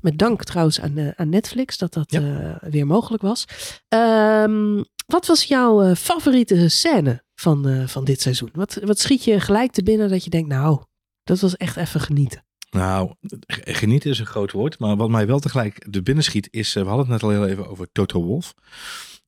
[0.00, 2.20] Met dank trouwens aan, eh, aan Netflix dat dat Ja.
[2.60, 3.44] eh, weer mogelijk was.
[3.88, 8.50] Ehm, wat was jouw favoriete scène van, van dit seizoen?
[8.52, 10.82] Wat, wat schiet je gelijk te binnen dat je denkt, nou,
[11.22, 12.44] dat was echt even genieten.
[12.70, 13.14] Nou,
[13.56, 14.78] genieten is een groot woord.
[14.78, 16.76] Maar wat mij wel tegelijk de binnen schiet is...
[16.76, 18.54] eh, we hadden het net al heel even over Toto Wolf.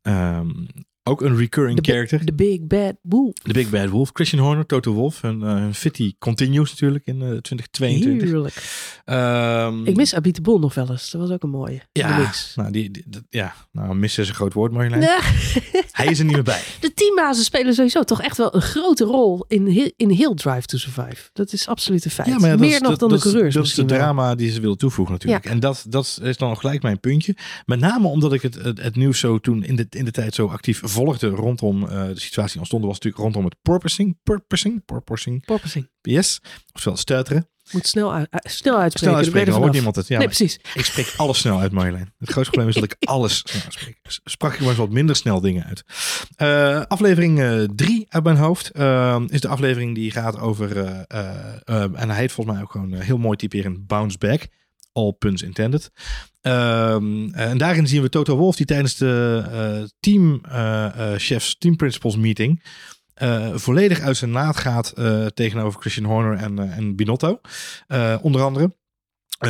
[0.02, 0.50] Ehm,
[1.10, 2.24] ook een recurring De, character.
[2.24, 3.32] The Big Bad Wolf.
[3.42, 4.10] De Big Bad Wolf.
[4.12, 5.20] Christian Horner, Toto Wolf.
[5.20, 8.28] Hun, eh, hun fitty continues natuurlijk in eh, 2022.
[8.28, 8.54] Heerlijk.
[9.04, 11.10] Ehm, Ik mis Abit de Bol nog wel eens.
[11.10, 11.80] Dat was ook een mooie.
[11.92, 15.00] de Ja, nou, die, ja, nou, missen is een groot woord, Marjolein.
[15.02, 15.20] Ja.
[15.90, 16.60] Hij is er niet meer bij.
[16.80, 20.66] De teambazen spelen sowieso toch echt wel een grote rol in heel, in heel Drive
[20.66, 21.28] to Survive.
[21.32, 22.28] Dat is absoluut een feit.
[22.28, 23.96] Ja, maar ja, Meer is- nog dat- dan dat de coureurs Dat is de wel.
[23.98, 25.44] drama die ze willen toevoegen natuurlijk.
[25.44, 27.34] En dat, dat is dan gelijk mijn puntje.
[27.66, 30.34] Met name omdat ik het, het, het nieuws zo toen in de, in de tijd
[30.34, 32.84] zo actief volgde rondom eh, de situatie die ontstond.
[32.84, 34.18] was natuurlijk rondom het porpoising.
[34.22, 34.84] Porpoising?
[34.84, 35.44] Porpoising.
[35.44, 35.90] Porpoising.
[36.00, 36.40] Yes.
[36.72, 37.48] Oftewel stuiteren.
[37.72, 38.98] Moet snel, uit, uit- snel uitspreken.
[38.98, 40.08] Snel dan uitspreken, hoort niemand het.
[40.08, 40.60] Ja, nee, precies.
[40.74, 42.14] ik spreek alles snel uit Marjolein.
[42.18, 43.98] Het grootste probleem is dat ik alles snel uitspreek.
[44.24, 45.82] Sprak ik maar eens wat minder snel dingen uit.
[46.36, 51.52] Eh, aflevering 3 uit mijn hoofd eh, is de aflevering die gaat over, eh, eh,
[51.64, 54.46] eh, en hij heet volgens mij ook gewoon eh, heel mooi typeren, Bounce Back.
[54.92, 55.90] All puns intended.
[56.40, 61.76] Ehm, en daarin zien we Toto Wolf die tijdens de eh team eh, chefs, team
[61.76, 62.62] principals meeting
[63.54, 64.94] volledig uit zijn naad gaat
[65.34, 67.40] tegenover Christian Horner en, en Binotto.
[68.20, 68.78] Onder andere.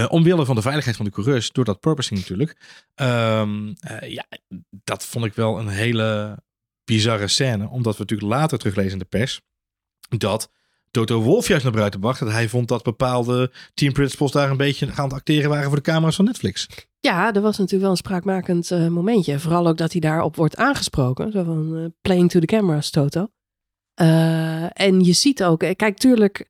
[0.08, 2.56] Omwille van de veiligheid van de coureurs, door dat purposing natuurlijk.
[2.94, 4.26] Ehm, eh, ja,
[4.70, 6.38] dat vond ik wel een hele
[6.84, 7.68] bizarre scène.
[7.68, 9.40] Omdat we natuurlijk later teruglezen in de pers.
[10.18, 10.50] Dat
[10.90, 12.20] Toto Wolf juist naar buiten bracht.
[12.20, 15.82] Dat hij vond dat bepaalde team principals daar een beetje gaan acteren waren voor de
[15.82, 16.66] camera's van Netflix.
[17.00, 19.38] Ja, er was natuurlijk wel een spraakmakend eh, momentje.
[19.38, 21.32] Vooral ook dat hij daarop wordt aangesproken.
[21.32, 23.28] Zo van eh, playing to the cameras, Toto.
[23.94, 26.48] Eh, en je ziet ook, kijk, tuurlijk,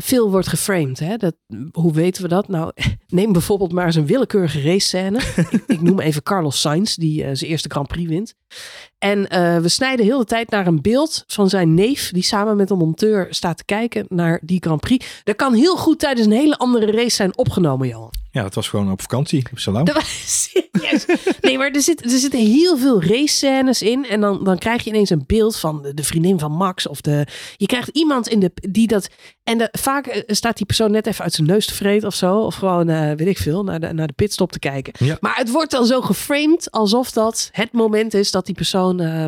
[0.00, 0.98] veel wordt geframed.
[0.98, 1.16] Hè?
[1.16, 1.34] Dat,
[1.72, 2.48] hoe weten we dat?
[2.48, 2.72] Nou,
[3.06, 5.20] neem bijvoorbeeld maar eens een willekeurige race scène.
[5.66, 8.34] ik, noem even Carlos Sainz, die zijn eerste Grand Prix wint.
[8.98, 12.56] En eh, we snijden heel de tijd naar een beeld van zijn neef, die samen
[12.56, 15.22] met een monteur staat te kijken naar die Grand Prix.
[15.24, 18.10] Dat kan heel goed tijdens een hele andere race zijn opgenomen, Johan.
[18.32, 19.58] Ja, dat was gewoon op vakantie op
[19.94, 21.06] was serieus.
[21.40, 24.04] Nee, maar er, zit, er zitten heel veel race scènes in.
[24.08, 26.86] En dan, dan krijg je ineens een beeld van de, de vriendin van Max.
[26.86, 29.08] Of de, je krijgt iemand in de, die dat...
[29.44, 32.14] En de, vaak eh, staat die persoon net even uit zijn neus te vreten of
[32.14, 32.38] zo.
[32.38, 35.06] Of gewoon, eh, weet ik veel, naar de, naar de pitstop te kijken.
[35.06, 35.16] Ja.
[35.20, 39.00] Maar het wordt dan zo geframed alsof dat het moment is dat die persoon...
[39.00, 39.24] eh,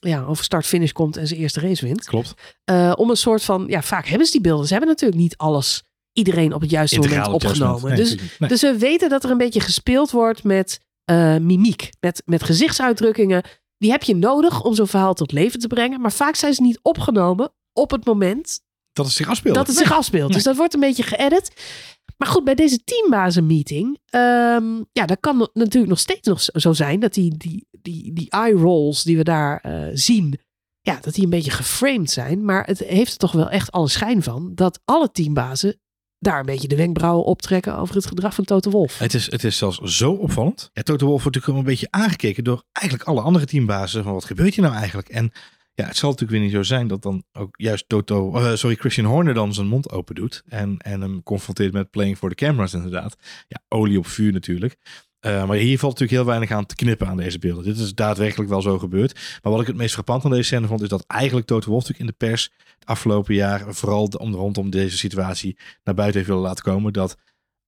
[0.00, 2.04] ja, over start-finish komt en zijn eerste race wint.
[2.04, 2.34] Klopt.
[2.64, 4.66] Eh, om een soort van, ja, vaak hebben ze die beelden.
[4.66, 7.96] Ze hebben natuurlijk niet alles, iedereen op het juiste Integraal moment opgenomen.
[7.96, 12.22] dus Nee, dus we weten dat er een beetje gespeeld wordt met eh, mimiek, met,
[12.24, 13.42] met gezichtsuitdrukkingen.
[13.78, 16.00] Die heb je nodig om zo'n verhaal tot leven te brengen.
[16.00, 18.60] Maar vaak zijn ze niet opgenomen op het moment
[18.92, 19.58] dat het zich afspeelde.
[19.58, 20.32] dat het zich afspeelt.
[20.32, 21.52] Dus dat wordt een beetje geëdit.
[22.16, 27.00] Maar goed, bij deze teambazenmeeting, ehm ja, dat kan natuurlijk nog steeds nog zo zijn
[27.00, 30.38] dat die, die, die, die eye rolls die we daar eh, zien,
[30.80, 32.44] ja, dat die een beetje geframed zijn.
[32.44, 35.78] Maar het heeft er toch wel echt alle schijn van dat alle teambazen
[36.18, 38.98] daar een beetje de wenkbrauwen optrekken over het gedrag van Toto Wolf.
[38.98, 40.70] Het is, het is zelfs zo opvallend.
[40.72, 44.02] Ja, Toto Wolff wordt natuurlijk wel een beetje aangekeken door eigenlijk alle andere teambazen.
[44.02, 45.08] Van wat gebeurt hier nou eigenlijk?
[45.08, 45.32] En
[45.74, 48.76] ja, het zal natuurlijk weer niet zo zijn dat dan ook juist Toto, eh, sorry,
[48.76, 50.42] Christian Horner dan zijn mond open doet.
[50.48, 53.16] En, en hem confronteert met playing for the cameras inderdaad.
[53.48, 54.76] Ja, olie op vuur natuurlijk.
[55.26, 57.64] Uh, maar hier valt natuurlijk heel weinig aan te knippen aan deze beelden.
[57.64, 59.38] Dit is daadwerkelijk wel zo gebeurd.
[59.42, 61.90] Maar wat ik het meest frappant aan deze scène vond, is dat eigenlijk Toto Wolff
[61.90, 66.44] in de pers het afgelopen jaar, vooral om, rondom deze situatie, naar buiten heeft willen
[66.44, 66.92] laten komen.
[66.92, 67.16] Dat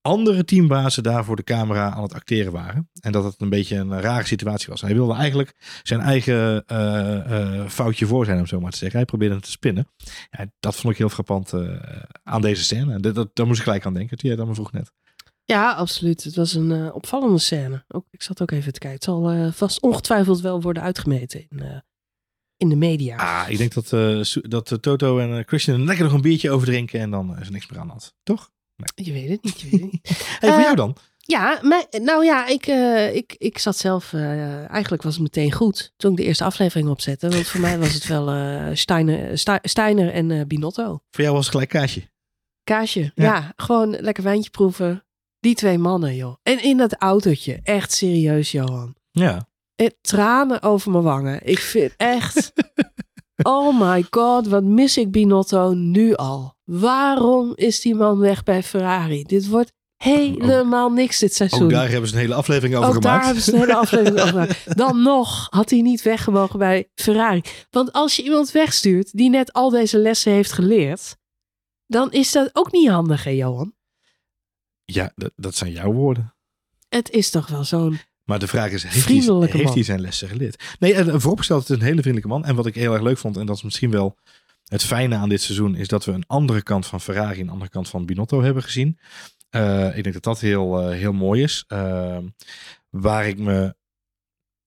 [0.06, 2.90] andere teambazen daar voor de camera aan het acteren waren.
[3.00, 4.80] En dat het een beetje een rare situatie was.
[4.80, 6.78] Hij wilde eigenlijk zijn eigen uh,
[7.30, 8.96] uh, foutje voor zijn, om zo maar te zeggen.
[8.96, 9.88] Hij probeerde het te spinnen.
[10.30, 11.52] Ja, dat vond ik heel frappant
[12.22, 13.00] aan deze scène.
[13.00, 14.92] Dat, dat, daar moest ik gelijk aan denken, toen jij dat me vroeg net.
[15.44, 16.24] Ja, absoluut.
[16.24, 17.84] Het was een opvallende scène.
[17.88, 18.98] Ook, ik zat ook even te kijken.
[18.98, 21.82] Het zal vast ongetwijfeld wel worden uitgemeten in,
[22.56, 23.16] in de media.
[23.16, 23.88] Ah, ik denk dat,
[24.42, 27.80] dat Toto en Christian lekker nog een biertje overdrinken en dan is er niks meer
[27.80, 28.14] aan had.
[28.22, 28.50] Toch?
[28.76, 29.06] Nee.
[29.06, 29.60] Je weet het niet.
[29.60, 30.26] Je weet het niet.
[30.40, 30.96] hey, voor jou dan?
[31.18, 31.60] Ja,
[32.02, 32.66] nou ja, ik,
[33.14, 37.28] ik, ik zat zelf, eigenlijk was het meteen goed toen ik de eerste aflevering opzette.
[37.28, 38.30] Want voor mij was het wel
[38.76, 41.00] Steiner, Steiner en Binotto.
[41.10, 42.08] Voor jou was het gelijk kaasje?
[42.64, 43.24] Kaasje, ja.
[43.24, 43.52] ja.
[43.56, 45.04] Gewoon lekker wijntje proeven.
[45.40, 46.36] Die twee mannen, joh.
[46.42, 47.60] En in dat autootje.
[47.62, 48.94] Echt serieus, Johan.
[49.10, 49.48] Ja.
[50.00, 51.46] Tranen over mijn wangen.
[51.46, 52.52] Ik vind echt...
[53.42, 56.55] oh my god, wat mis ik Binotto nu al.
[56.64, 59.22] Waarom is die man weg bij Ferrari?
[59.22, 61.62] Dit wordt helemaal niks dit seizoen.
[61.62, 63.16] Ook daar hebben ze een hele aflevering over ook gemaakt.
[63.16, 64.77] daar hebben ze een hele aflevering over gemaakt.
[64.79, 67.42] Dan nog had hij niet weggemogen bij Ferrari.
[67.70, 71.16] Want als je iemand wegstuurt die net al deze lessen heeft geleerd...
[71.87, 73.75] dan is dat ook niet handig, hè Johan?
[74.85, 76.35] Ja, dat, dat zijn jouw woorden.
[76.88, 80.28] Het is toch wel zo'n maar de vraag is, heeft, hij, heeft hij zijn lessen
[80.28, 80.76] geleerd?
[80.78, 82.44] Nee, en vooropgesteld, het is een hele vriendelijke man.
[82.44, 84.16] En wat ik heel erg leuk vond, en dat is misschien wel
[84.64, 87.70] het fijne aan dit seizoen, is dat we een andere kant van Ferrari, een andere
[87.70, 88.98] kant van Binotto hebben gezien.
[89.50, 91.64] Uh, ik denk dat dat heel, uh, heel mooi is.
[91.68, 92.18] Uh,
[92.90, 93.74] waar ik me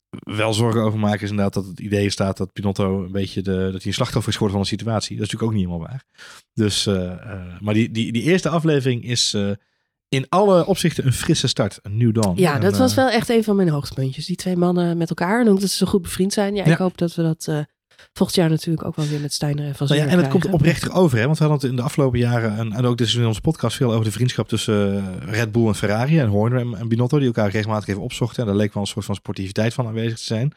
[0.10, 3.58] wel zorgen over maak, is inderdaad dat het idee staat dat Binotto een beetje de,
[3.72, 5.18] dat hij een slachtoffer is geworden van een situatie.
[5.18, 6.04] Dat is natuurlijk ook niet helemaal waar.
[6.54, 6.86] Dus,
[7.60, 9.38] maar die, die, die eerste aflevering is
[10.10, 11.80] in alle opzichten een frisse start.
[11.82, 12.34] Een nieuw dan.
[12.36, 14.26] Ja, dat was wel echt een van mijn hoogtepuntjes.
[14.26, 15.42] Die twee mannen met elkaar.
[15.42, 16.56] En ook dat ze zo goed bevriend zijn.
[16.56, 17.60] Ja, ik hoop dat we dat uh,
[18.14, 20.46] volgend jaar natuurlijk ook wel weer met Steiner en Van nou ja, En het komt
[20.46, 21.18] oprechter over.
[21.18, 21.26] Hè?
[21.26, 22.58] Want we hadden het in de afgelopen jaren.
[22.58, 25.68] En, en ook dus in onze podcast veel over de vriendschap tussen uh, Red Bull
[25.68, 26.20] en Ferrari.
[26.20, 27.18] En Horner en, en, Binotto.
[27.18, 28.42] Die elkaar regelmatig even opzochten.
[28.42, 30.54] En daar leek wel een soort van sportiviteit van aanwezig te zijn.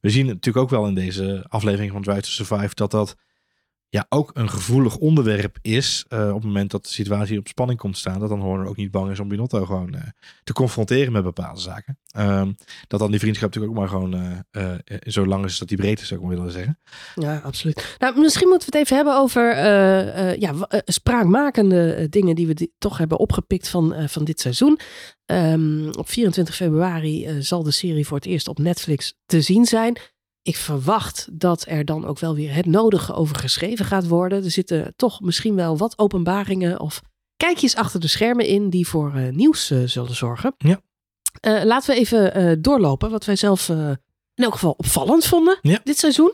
[0.00, 2.74] We zien natuurlijk ook wel in deze aflevering van Drive to Survive.
[2.74, 3.16] Dat dat
[3.94, 7.78] ja, ook een gevoelig onderwerp is uh, op het moment dat de situatie op spanning
[7.78, 10.00] komt staan, dat dan Horner ook niet bang is om Binotto gewoon uh,
[10.44, 11.98] te confronteren met bepaalde zaken.
[12.16, 12.54] Um,
[12.86, 16.00] dat dan die vriendschap natuurlijk ook maar gewoon uh, zo lang is dat die breed
[16.00, 16.78] is, zou ik maar willen zeggen.
[17.14, 17.96] Ja, absoluut.
[17.98, 19.56] Nou, misschien moeten we het even hebben over
[20.38, 20.54] ja,
[20.84, 24.78] spraakmakende dingen die we toch hebben opgepikt van, van dit seizoen.
[25.26, 29.98] Um, op 24 februari zal de serie voor het eerst op Netflix te zien zijn
[30.44, 34.44] ik verwacht dat er dan ook wel weer het nodige over geschreven gaat worden.
[34.44, 37.02] Er zitten toch misschien wel wat openbaringen of
[37.36, 40.54] kijkjes achter de schermen in die voor uh, nieuws uh, zullen zorgen.
[40.58, 40.80] Ja.
[41.46, 43.98] Uh, laten we even doorlopen wat wij zelf in
[44.34, 45.80] elk geval opvallend vonden ja.
[45.84, 46.32] dit seizoen.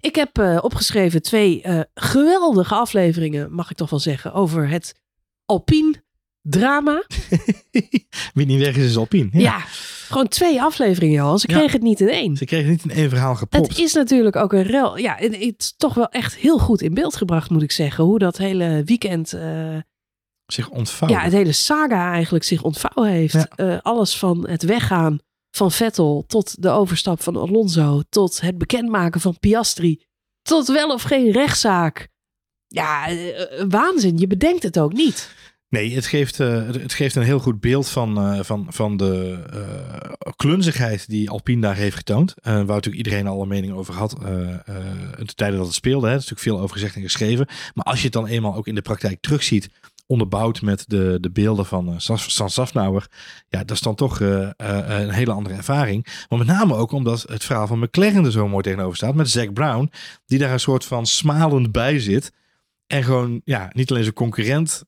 [0.00, 1.62] Ik heb opgeschreven twee
[1.94, 4.94] geweldige afleveringen, mag ik toch wel zeggen, over het
[5.44, 6.04] Alpine
[6.48, 7.04] drama.
[8.34, 9.28] Wie niet weg is, is Alpine.
[9.32, 9.40] Ja.
[9.40, 9.64] ja.
[10.06, 11.38] Gewoon twee afleveringen, Johan.
[11.38, 12.36] Ze kregen het niet in één.
[12.36, 13.68] Ze kregen niet in één verhaal gepropt.
[13.68, 14.98] Het is natuurlijk ook een rel.
[14.98, 18.04] Ja, het is toch wel echt heel goed in beeld gebracht, moet ik zeggen.
[18.04, 19.34] Hoe dat hele weekend...
[19.34, 19.76] Uh,
[20.46, 21.18] zich ontvouwen.
[21.18, 23.32] Ja, het hele saga eigenlijk zich ontvouwen heeft.
[23.32, 23.48] Ja.
[23.56, 25.18] Uh, alles van het weggaan
[25.50, 28.02] van Vettel tot de overstap van Alonso.
[28.08, 30.04] Tot het bekendmaken van Piastri.
[30.42, 32.08] Tot wel of geen rechtszaak.
[32.66, 34.18] Ja, uh, waanzin.
[34.18, 35.34] Je bedenkt het ook niet.
[35.68, 39.44] Nee, het geeft, uh, het geeft een heel goed beeld van, uh, van, van de
[39.54, 42.34] uh, klunzigheid die Alpine daar heeft getoond.
[42.42, 46.06] waar natuurlijk iedereen al een mening over had de tijden dat het speelde.
[46.06, 46.12] Hè.
[46.12, 47.46] Er is natuurlijk veel over gezegd en geschreven.
[47.74, 49.68] Maar als je het dan eenmaal ook in de praktijk terugziet,
[50.06, 53.06] onderbouwd met de, de beelden van San Safnauer,
[53.48, 56.26] ja, dat is dan toch een hele andere ervaring.
[56.28, 59.30] Maar met name ook omdat het verhaal van McLaren er zo mooi tegenover staat, met
[59.30, 59.90] Zack Brown,
[60.26, 62.32] die daar een soort van smalend bij zit.
[62.86, 64.84] En gewoon, ja, niet alleen zijn concurrent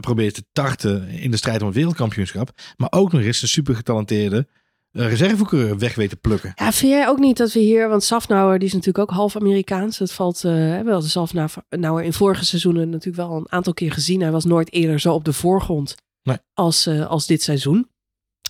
[0.00, 2.50] probeert te tarten in de strijd om het wereldkampioenschap.
[2.76, 4.48] Maar ook nog eens een super getalenteerde
[4.90, 6.52] reservecoureur weg weten plukken.
[6.54, 9.36] Ja, vind jij ook niet dat we hier, want Safnauer die is natuurlijk ook half
[9.36, 9.98] Amerikaans.
[9.98, 14.20] Het valt wel de Safnauer in vorige seizoenen natuurlijk wel een aantal keer gezien.
[14.20, 16.36] Hij was nooit eerder zo op de voorgrond nee.
[16.54, 17.90] als, als dit seizoen.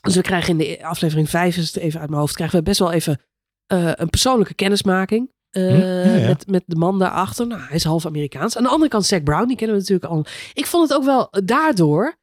[0.01, 2.65] Dus we krijgen in de aflevering 5, is het even uit mijn hoofd, krijgen we
[2.65, 3.21] best wel even
[3.67, 5.31] een persoonlijke kennismaking.
[5.53, 6.27] Eh, Hm, ja, ja.
[6.27, 7.47] Met, met de man daarachter.
[7.47, 8.57] Nou, hij is half Amerikaans.
[8.57, 10.25] Aan de andere kant Zac Brown, die kennen we natuurlijk al.
[10.53, 12.21] Ik vond het ook wel daardoor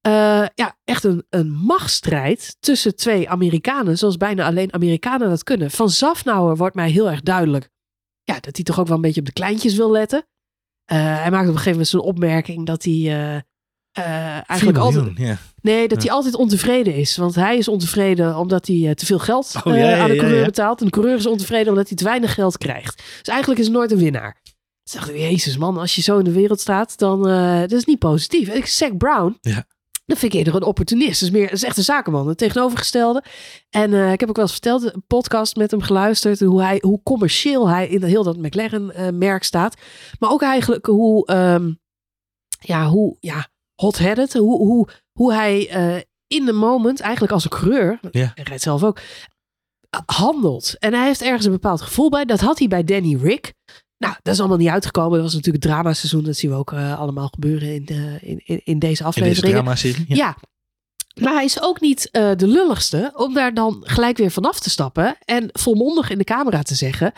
[0.00, 3.98] eh, ja, echt een, een machtsstrijd tussen twee Amerikanen.
[3.98, 5.70] Zoals bijna alleen Amerikanen dat kunnen.
[5.70, 7.70] Van Zafnauer wordt mij heel erg duidelijk
[8.22, 10.26] ja, dat hij toch ook wel een beetje op de kleintjes wil letten.
[10.84, 13.44] Eh, hij maakt op een gegeven moment zo'n opmerking dat hij
[13.96, 15.38] eh, eigenlijk altijd...
[15.60, 17.16] Nee, dat hij altijd ontevreden is.
[17.16, 20.10] Want hij is ontevreden omdat hij eh, te veel geld Oh, eh, ja, ja, aan
[20.10, 20.44] de coureur ja.
[20.44, 20.80] betaalt.
[20.80, 22.96] En de coureur is ontevreden omdat hij te weinig geld krijgt.
[22.96, 24.40] Dus eigenlijk is het nooit een winnaar.
[24.42, 27.22] Toen dacht ik, jezus man, als je zo in de wereld staat, dan
[27.60, 28.48] dat is niet positief.
[28.48, 29.66] En ik Zac Brown, Ja.
[30.06, 31.20] dat vind ik eerder een opportunist.
[31.20, 33.22] Dat is, meer, dat is echt een zakenman, het tegenovergestelde.
[33.70, 36.40] En ik heb ook wel eens verteld, een podcast met hem geluisterd.
[36.40, 39.76] Hoe, hij, hoe commercieel hij in heel dat McLaren-merk staat.
[40.18, 41.72] Maar ook eigenlijk hoe, ehm,
[42.60, 47.50] ja, hoe ja, hot-headed, hoe, hoe, hoe hij eh, in de moment, eigenlijk als een
[47.50, 48.32] coureur, Ja.
[48.34, 48.98] hij rijdt zelf ook,
[49.90, 50.78] eh, handelt.
[50.78, 52.24] En hij heeft ergens een bepaald gevoel bij.
[52.24, 53.54] Dat had hij bij Danny Rick.
[53.98, 55.12] Nou, dat is allemaal niet uitgekomen.
[55.12, 56.24] Dat was natuurlijk het dramaseizoen.
[56.24, 57.86] Dat zien we ook eh, allemaal gebeuren in,
[58.20, 60.04] in, in, in deze In deze aflevering.
[60.08, 60.14] Ja.
[60.16, 60.36] Ja.
[61.20, 65.16] Maar hij is ook niet de lulligste om daar dan gelijk weer vanaf te stappen.
[65.24, 67.12] En volmondig in de camera te zeggen.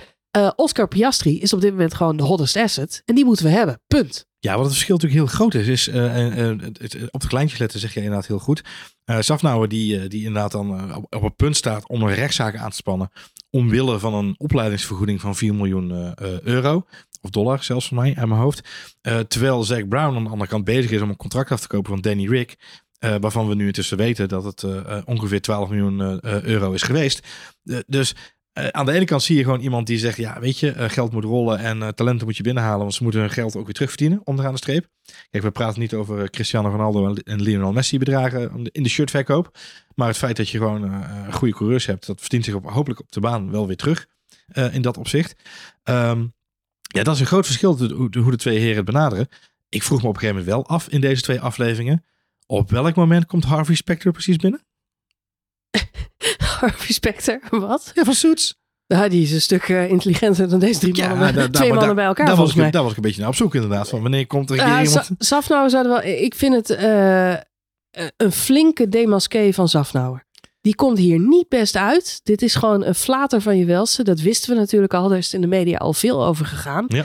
[0.56, 3.02] Oscar Piastri is op dit moment gewoon de hottest asset.
[3.04, 3.80] En die moeten we hebben.
[3.86, 4.26] Punt.
[4.40, 7.58] Ja, wat het verschil natuurlijk heel groot is, is eh, eh, eh, op de kleintjes
[7.58, 8.62] letten zeg je inderdaad heel goed.
[9.04, 12.70] Eh Safnauer die, die inderdaad dan op, op het punt staat om een rechtszaak aan
[12.70, 13.10] te spannen.
[13.50, 16.86] Omwille van een opleidingsvergoeding van 4 miljoen euro.
[17.20, 18.68] Of dollar zelfs van mij, uit mijn hoofd.
[19.28, 21.92] Terwijl Zack Brown aan de andere kant bezig is om een contract af te kopen
[21.92, 22.56] van Danny Rick.
[22.98, 24.64] waarvan we nu intussen weten dat het
[25.04, 27.26] ongeveer 12 miljoen euro is geweest.
[27.86, 28.14] Dus
[28.70, 31.12] aan de ene kant zie je gewoon iemand die zegt: Ja, weet je, eh, geld
[31.12, 33.74] moet rollen en eh, talenten moet je binnenhalen, want ze moeten hun geld ook weer
[33.74, 34.86] terugverdienen onderaan de streep.
[35.30, 39.58] Kijk, we praten niet over eh, Cristiano Ronaldo en- Lionel Messi bedragen in de shirtverkoop.
[39.94, 43.00] Maar het feit dat je gewoon eh, goede coureurs hebt, dat verdient zich op, hopelijk
[43.00, 44.06] op de baan wel weer terug
[44.46, 45.34] eh, in dat opzicht.
[45.82, 46.26] Ehm,
[46.80, 49.28] ja, dat is een groot verschil hoe hoe de twee heren het benaderen.
[49.68, 52.04] Ik vroeg me op een gegeven moment wel af in deze twee afleveringen.
[52.46, 54.66] Op welk moment komt Harvey Specter precies binnen?
[56.58, 57.90] Harvey Specter, wat?
[57.94, 58.56] Ja, van Suits.
[58.86, 61.34] Ja, die is een stuk eh, intelligenter dan deze drie Ja, mannen.
[61.34, 63.34] daar- twee mannen bij elkaar Daar was, ik, daar was ik een beetje naar op
[63.36, 63.88] zoek inderdaad.
[63.88, 65.10] Van wanneer komt er een keer iemand...
[65.18, 66.02] Safnauer zouden wel.
[66.02, 67.40] Ik vind het eh, eh,
[68.16, 70.26] een flinke demasqué van Safnauer.
[70.60, 72.20] Die komt hier niet best uit.
[72.22, 74.02] Dit is gewoon een flater van je welste.
[74.04, 75.08] Dat wisten we natuurlijk al.
[75.08, 76.84] Daar is in de media al veel over gegaan.
[76.88, 77.04] Ja.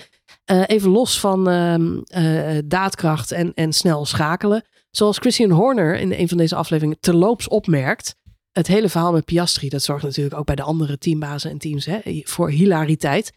[0.65, 4.63] Even los van ehm, eh, daadkracht en, en snel schakelen.
[4.91, 8.15] Zoals Christian Horner in een van deze afleveringen terloops opmerkt.
[8.54, 11.86] Het hele verhaal met Piastri, dat zorgt natuurlijk ook bij de andere teambazen en teams
[11.86, 13.32] hè, voor hilariteit.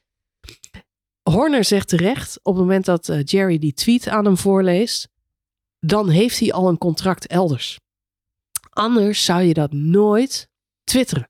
[1.22, 5.08] Horner zegt terecht, op het moment dat eh, Jerry die tweet aan hem voorleest,
[5.80, 7.78] dan heeft hij al een contract elders.
[8.70, 10.48] Anders zou je dat nooit
[10.84, 11.28] twitteren.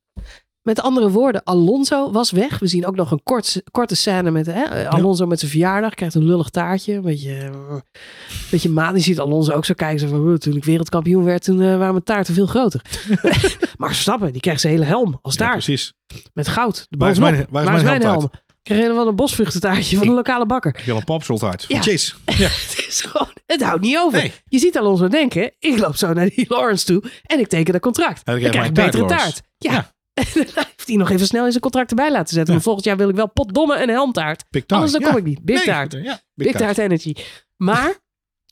[0.66, 2.58] Met andere woorden, Alonso was weg.
[2.58, 5.94] We zien ook nog een kort, korte scène met hè, Alonso met zijn verjaardag.
[5.94, 6.92] Krijgt een lullig taartje.
[6.94, 7.82] Een beetje, een
[8.50, 8.94] beetje maan.
[8.94, 9.98] Je ziet Alonso ook zo kijken.
[10.00, 12.80] Zo van, "Oh, toen ik wereldkampioen werd, toen eh, waren mijn taarten veel groter.
[13.76, 15.52] Max Verstappen, die krijgt zijn hele helm als Ja, taart.
[15.64, 15.92] precies.
[16.32, 16.86] met goud.
[16.98, 18.22] Waar is mijn- waar is mijn helmtaart?
[18.32, 20.76] Ik kreeg helemaal een bosvruchtentaartje van de lokale bakker.
[20.78, 21.64] Ik wil een popsultaart.
[21.68, 21.76] Ja.
[21.76, 24.18] Het is gewoon, het houdt niet over.
[24.18, 24.32] Nee.
[24.44, 27.82] Je ziet Alonso denken, ik loop zo naar die Lawrence toe en ik teken dat
[27.82, 28.24] contract.
[28.24, 29.42] Dan krijg mijn betere taart, taart.
[29.58, 29.72] Ja.
[29.72, 29.94] Ja.
[30.24, 32.46] En heeft hij nog even snel in zijn contract erbij laten zetten.
[32.46, 32.52] Ja.
[32.52, 34.44] Maar volgend jaar wil ik wel potdomme een helmtaart.
[34.50, 34.66] Big.
[34.66, 35.08] Anders dan Ja.
[35.08, 35.42] kom ik niet.
[35.44, 35.92] Big Nee, taart.
[35.92, 37.14] Ja, Big, taart energy.
[37.56, 37.98] Maar,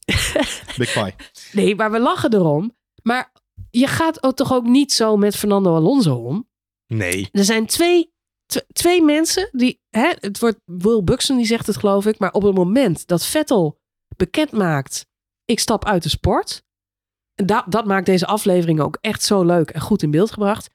[0.77, 1.15] Big pie.
[1.53, 2.77] nee, maar we lachen erom.
[3.03, 3.33] Maar
[3.71, 6.49] je gaat ook toch ook niet zo met Fernando Alonso om.
[6.87, 7.29] Nee.
[7.33, 8.13] Er zijn twee,
[8.47, 9.81] tw- twee mensen die.
[9.91, 12.19] Hè, het wordt Will Buxton die zegt het, geloof ik.
[12.19, 13.79] Maar op het moment dat Vettel
[14.17, 15.07] bekend maakt.
[15.45, 16.63] Ik stap uit de sport.
[17.35, 20.71] En dat, dat maakt deze aflevering ook echt zo leuk en goed in beeld gebracht.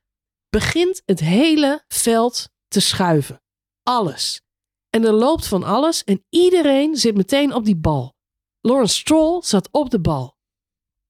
[0.49, 3.41] Begint het hele veld te schuiven.
[3.83, 4.41] Alles.
[4.89, 6.03] En er loopt van alles.
[6.03, 8.13] En iedereen zit meteen op die bal.
[8.61, 10.37] Lawrence Stroll zat op de bal.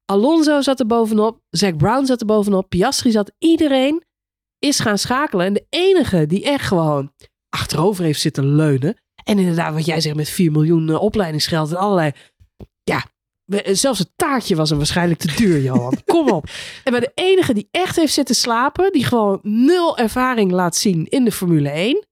[0.06, 1.42] Alonso zat er bovenop.
[1.50, 2.70] Zack Brown zat er bovenop.
[2.70, 3.32] Piastri zat.
[3.38, 4.04] Iedereen
[4.60, 5.46] is gaan schakelen.
[5.46, 7.14] En de enige die echt gewoon
[7.50, 8.98] achterover heeft zitten leunen.
[9.24, 12.12] En inderdaad, wat jij zegt met 4 miljoen eh, opleidingsgeld en allerlei.
[12.84, 13.06] Ja,
[13.72, 15.98] zelfs het taartje was hem waarschijnlijk te duur, Johan.
[16.06, 16.50] Kom op.
[16.84, 21.06] En bij de enige die echt heeft zitten slapen, die gewoon nul ervaring laat zien
[21.06, 22.08] in de Formule 1.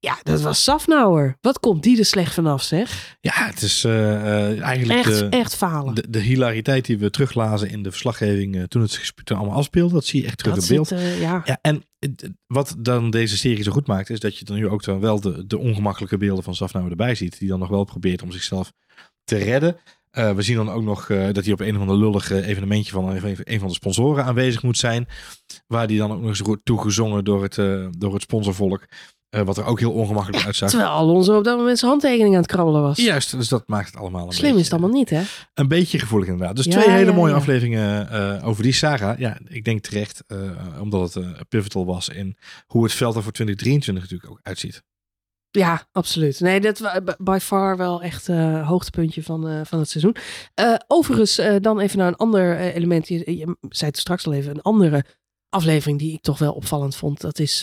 [0.00, 1.36] Ja, dat was Safnauer.
[1.40, 3.16] Wat komt die er slecht vanaf, zeg?
[3.20, 5.94] Ja, het is eh, eh, eigenlijk Echt, de, echt falen.
[5.94, 9.94] de, de hilariteit die we teruglazen in de verslaggeving eh, toen het zich allemaal afspeelde.
[9.94, 10.88] Dat zie je echt terug dat in beeld.
[10.88, 11.42] zit, eh, ja.
[11.44, 11.82] Ja, en
[12.46, 15.20] wat dan deze serie zo goed maakt, is dat je dan nu ook dan wel
[15.20, 17.38] de, de ongemakkelijke beelden van Safnauer erbij ziet.
[17.38, 18.72] Die dan nog wel probeert om zichzelf
[19.24, 19.76] te redden.
[20.10, 22.92] Eh, we zien dan ook nog eh, dat hij op een of ander lullige evenementje
[22.92, 25.08] van een, een van de sponsoren aanwezig moet zijn.
[25.66, 28.86] Waar die dan ook nog eens wordt toegezongen door het, eh, door het sponsorvolk.
[29.28, 30.70] Eh, wat er ook heel ongemakkelijk uitzag.
[30.70, 32.96] Terwijl Alonso op dat moment zijn handtekening aan het krabbelen was.
[32.96, 35.22] Juist, dus dat maakt het allemaal een Slim beetje, is het allemaal niet, hè?
[35.54, 36.56] Een beetje gevoelig inderdaad.
[36.56, 37.36] Dus Ja, twee hele ja, mooie ja.
[37.36, 39.14] afleveringen eh, over die saga.
[39.18, 40.38] Ja, ik denk terecht, eh,
[40.80, 44.82] omdat het eh, pivotal was in hoe het veld er voor 2023 natuurlijk ook uitziet.
[45.58, 46.40] Ja, absoluut.
[46.40, 50.16] Nee, dat was by far wel echt eh hoogtepuntje van, eh, van het seizoen.
[50.54, 53.08] Eh, overigens, dan even naar een ander element.
[53.08, 54.50] Je, je zei het straks al even.
[54.50, 55.04] Een andere
[55.48, 57.20] aflevering die ik toch wel opvallend vond.
[57.20, 57.60] Dat is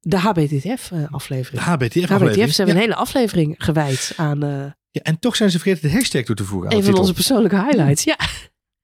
[0.00, 1.62] de HBTF-aflevering.
[1.62, 2.72] De HBTF HBTF, ze hebben ja.
[2.72, 4.40] een hele aflevering gewijd aan
[4.90, 7.12] Ja, en toch zijn ze vergeten de hashtag toe te voegen aan een van onze
[7.12, 8.04] persoonlijke highlights.
[8.04, 8.18] Ja,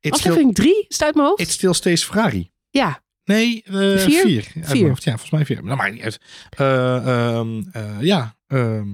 [0.01, 1.41] It's aflevering drie, staat mijn hoofd.
[1.41, 2.51] it's still stays Ferrari.
[2.71, 4.45] Ja, Nee, eh, Vier?
[4.53, 4.99] vier.
[5.01, 5.61] Ja, volgens mij vier.
[5.61, 6.21] Maar dat maakt niet uit.
[6.51, 8.89] Eh, ehm, eh, ja, ehm,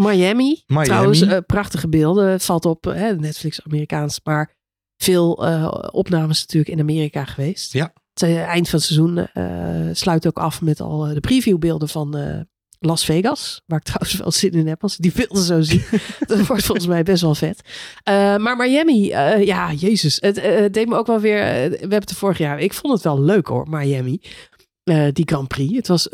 [0.00, 0.62] Miami.
[0.66, 0.84] Miami.
[0.84, 2.40] Trouwens, eh, prachtige beelden.
[2.40, 4.20] Valt op eh, Netflix Amerikaans.
[4.24, 4.54] Maar
[4.96, 7.72] veel eh, opnames natuurlijk in Amerika geweest.
[7.72, 7.92] Ja.
[8.12, 9.28] Het eh, eind van het seizoen
[9.96, 12.46] sluit ook af met al de previewbeelden van
[12.78, 13.62] Las Vegas.
[13.66, 15.84] Waar ik trouwens wel zin in heb als ik die beelden zo zie.
[16.26, 17.60] dat wordt volgens mij best wel vet.
[18.40, 19.06] Maar Miami,
[19.44, 20.16] ja, jezus.
[20.20, 20.34] Het
[20.74, 21.42] deed me ook wel weer...
[21.70, 22.60] we hebben het vorig jaar...
[22.60, 24.20] Ik vond het wel leuk hoor, Miami.
[25.12, 25.76] Die Grand Prix.
[25.76, 26.08] Het was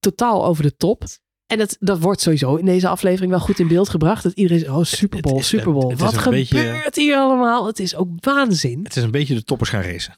[0.00, 1.04] totaal over de top.
[1.52, 4.22] En dat, dat wordt sowieso in deze aflevering wel goed in beeld gebracht.
[4.22, 5.90] Dat iedereen zegt, oh Super Bowl, Het Super Bowl.
[5.90, 7.66] het Wat gebeurt beetje- hier allemaal?
[7.66, 8.80] Het is ook waanzin.
[8.84, 10.16] het is een beetje de toppers gaan racen.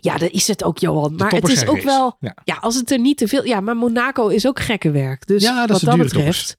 [0.00, 1.14] Ja, dat is het ook, Johan.
[1.16, 1.86] Maar het is ook race.
[1.86, 2.16] wel...
[2.20, 2.36] Ja.
[2.44, 3.44] Ja, als het er niet te veel...
[3.44, 5.26] Ja, maar Monaco is ook gekke werk.
[5.26, 6.56] Dus Ja, dat wat dat betreft...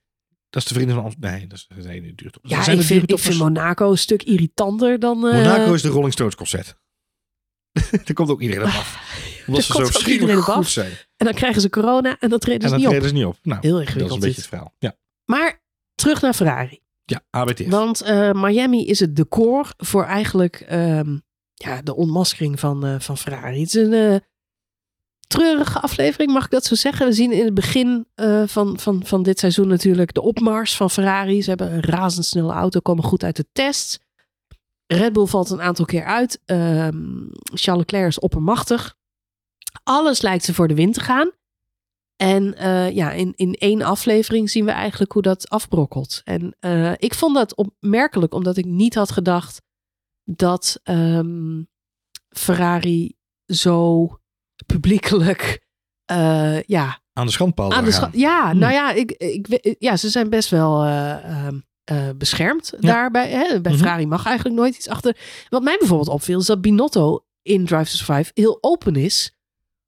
[0.50, 2.54] Dat is de vrienden van Nee, dat is de duur toppers.
[2.54, 3.38] Ja, zijn ik vind, ik vind.
[3.38, 5.28] Monaco een stuk irritanter dan...
[5.28, 6.76] eh, Monaco is de Rolling Stones concert.
[7.92, 9.00] Daar komt ook iedereen op af.
[9.48, 10.70] Omdat ze zo verschrikkelijk goed af.
[10.70, 10.92] zijn.
[11.18, 12.92] En dan krijgen ze corona en dan treden En ze dan niet op.
[12.94, 13.38] treden ze niet op.
[13.44, 14.74] Nou, Heel dat is een beetje het verhaal.
[14.80, 15.62] Ja, Maar
[15.96, 16.80] terug naar Ferrari.
[17.04, 17.70] ja ABTF.
[17.70, 21.18] Want eh, Miami is het decor voor eigenlijk ehm,
[21.54, 23.60] ja, de onmaskering van, eh, van Ferrari.
[23.60, 24.16] Het is een eh,
[25.28, 27.06] treurige aflevering, mag ik dat zo zeggen?
[27.08, 28.08] We zien in het begin
[28.46, 31.42] van, van, van dit seizoen natuurlijk de opmars van Ferrari.
[31.42, 34.00] Ze hebben een razendsnelle auto, komen goed uit de test.
[34.88, 36.42] Red Bull valt een aantal keer uit.
[36.46, 38.96] Ehm, Charles Leclerc is oppermachtig.
[39.84, 41.32] Alles lijkt ze voor de win te gaan.
[42.16, 46.22] En eh, ja, in, in één aflevering zien we eigenlijk hoe dat afbrokkelt.
[46.24, 49.62] En eh, ik vond dat opmerkelijk, omdat ik niet had gedacht
[50.24, 51.62] dat ehm,
[52.30, 54.08] Ferrari zo
[54.66, 55.66] publiekelijk,
[56.06, 58.10] eh, ja, Aan de schandpaal aan de gaan.
[58.12, 58.60] scha- Ja, Hmm.
[58.60, 63.30] nou ja, ik, ik, ja, ze zijn best wel eh, ehm, eh, beschermd daarbij.
[63.30, 63.62] Hè?
[63.62, 63.82] Bij Mhm.
[63.82, 65.18] Ferrari mag eigenlijk nooit iets achter.
[65.50, 69.32] Wat mij bijvoorbeeld opviel, is dat Binotto in Drive to Survive heel open is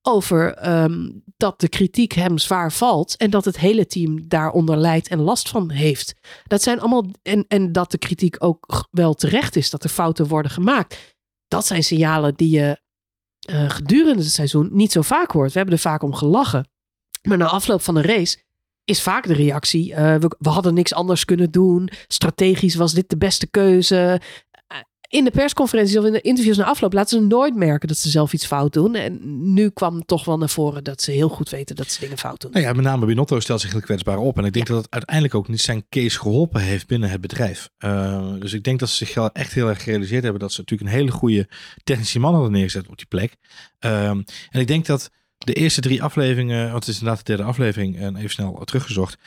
[0.01, 5.07] over ehm, dat de kritiek hem zwaar valt en dat het hele team daaronder lijdt
[5.07, 6.13] en last van heeft.
[6.47, 10.27] Dat zijn allemaal en, en dat de kritiek ook wel terecht is, dat er fouten
[10.27, 11.15] worden gemaakt.
[11.47, 12.81] Dat zijn signalen die je
[13.39, 15.51] eh, gedurende het seizoen niet zo vaak hoort.
[15.51, 16.67] We hebben er vaak om gelachen.
[17.21, 18.38] Maar na afloop van de race
[18.83, 21.89] is vaak de reactie: eh, we hadden niks anders kunnen doen.
[22.07, 24.21] Strategisch was dit de beste keuze.
[25.10, 27.98] Eh, In de persconferenties of in de interviews na afloop laten ze nooit merken dat
[27.98, 28.95] ze zelf iets fout doen.
[28.95, 29.19] En
[29.54, 32.41] nu kwam toch wel naar voren dat ze heel goed weten dat ze dingen fout
[32.41, 32.52] doen.
[32.52, 34.38] Nou ja, met name Binotto stelt zich heel kwetsbaar op.
[34.38, 37.69] En ik denk dat het uiteindelijk ook niet zijn case geholpen heeft binnen het bedrijf.
[37.80, 40.89] Uh, dus ik denk dat ze zich echt heel erg gerealiseerd hebben dat ze natuurlijk
[40.89, 41.50] een hele goede
[41.84, 43.36] technische man hadden neergezet op die plek.
[43.80, 47.50] Um, en ik denk dat de eerste drie afleveringen, want het is inderdaad de derde
[47.50, 49.17] aflevering en even snel teruggezocht.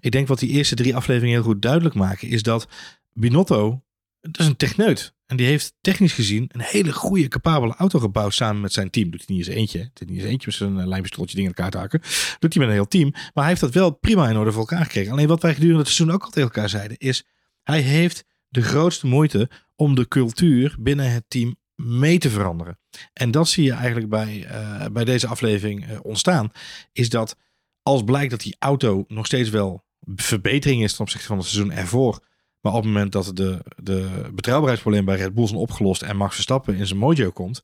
[0.00, 2.68] Ik denk wat die eerste drie afleveringen heel goed duidelijk maken is dat
[3.12, 3.82] Binotto,
[4.20, 5.14] dat is een techneut.
[5.26, 9.10] En die heeft technisch gezien een hele goede, capabele auto gebouwd samen met zijn team.
[9.10, 9.78] Doet hij niet eens eentje.
[9.78, 12.00] Doet hij niet eens eentje met zijn lijnpistooltje dingen in elkaar haken.
[12.38, 13.10] Doet hij met een heel team.
[13.10, 15.12] Maar hij heeft dat wel prima in orde voor elkaar gekregen.
[15.12, 17.24] Alleen wat wij gedurende het seizoen ook al tegen elkaar zeiden is...
[17.62, 22.78] Hij heeft de grootste moeite om de cultuur binnen het team mee te veranderen.
[23.12, 26.50] En dat zie je eigenlijk bij, uh, bij deze aflevering uh, ontstaan.
[26.92, 27.36] Is dat
[27.82, 31.72] als blijkt dat die auto nog steeds wel verbetering is ten opzichte van het seizoen
[31.72, 32.28] ervoor...
[32.60, 36.34] Maar op het moment dat de, de betrouwbaarheidsprobleem bij Red Bull zijn opgelost en Max
[36.34, 37.62] Verstappen in zijn mojo komt,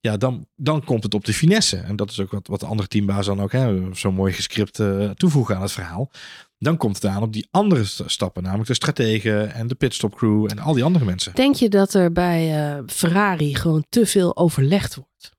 [0.00, 1.76] ja, dan, dan komt het op de finesse.
[1.76, 3.52] En dat is ook wat, wat de andere teambaas dan ook
[3.96, 6.10] zo mooi gescript uh, toevoegen aan het verhaal.
[6.58, 10.58] Dan komt het aan op die andere stappen, namelijk de strategen en de pitstopcrew en
[10.58, 11.34] al die andere mensen.
[11.34, 15.34] Denk je dat er bij uh, Ferrari gewoon te veel overlegd wordt?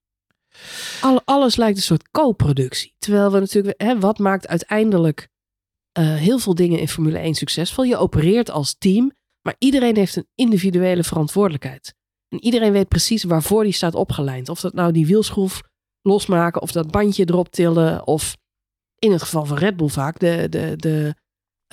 [1.01, 2.95] All, alles lijkt een soort co-productie.
[2.99, 5.27] Terwijl we natuurlijk, hè, wat maakt uiteindelijk
[5.99, 7.83] uh, heel veel dingen in Formule 1 succesvol.
[7.83, 11.93] Je opereert als team, maar iedereen heeft een individuele verantwoordelijkheid.
[12.29, 14.49] En iedereen weet precies waarvoor die staat opgelijnd.
[14.49, 15.61] Of dat nou die wielschroef
[16.01, 18.37] losmaken, of dat bandje erop tillen, of
[18.99, 21.15] in het geval van Red Bull vaak de, de, de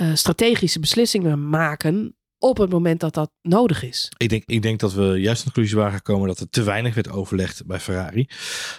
[0.00, 4.08] uh, strategische beslissingen maken op het moment dat dat nodig is.
[4.16, 6.62] Ik denk, ik denk dat we juist aan de conclusie waren gekomen dat er te
[6.62, 8.28] weinig werd overlegd bij Ferrari.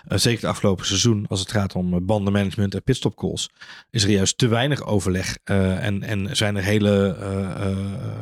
[0.07, 3.49] Uh, zeker het afgelopen seizoen, als het gaat om eh, bandenmanagement en pitstop calls,
[3.89, 5.37] is er juist te weinig overleg.
[5.45, 6.93] Uh, en, en zijn er hele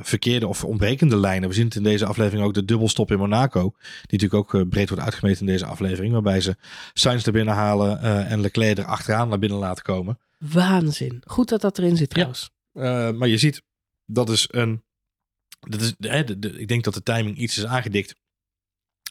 [0.01, 1.49] verkeerde of ontbrekende lijnen.
[1.49, 4.89] We zien het in deze aflevering ook de dubbelstop in Monaco, die natuurlijk ook breed
[4.89, 6.55] wordt uitgemeten in deze aflevering, waarbij ze
[6.93, 10.19] Sainz er binnen halen en Leclerc er achteraan naar binnen laten komen.
[10.37, 11.21] Waanzin.
[11.25, 12.49] Goed dat dat erin zit trouwens.
[12.73, 13.11] Ja.
[13.11, 13.61] maar je ziet,
[14.05, 14.83] dat is een
[15.69, 15.93] dat is,
[16.57, 18.15] ik denk dat de timing iets is aangedikt.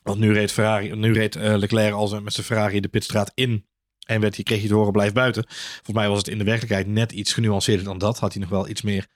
[0.03, 3.67] Want nu reed, Ferrari, nu reed uh, Leclerc al met zijn Ferrari de pitstraat in.
[4.07, 5.45] En werd, hij, kreeg hij te horen, blijf buiten.
[5.49, 8.19] Volgens mij was het in de werkelijkheid net iets genuanceerder dan dat.
[8.19, 9.07] Had hij nog wel iets meer,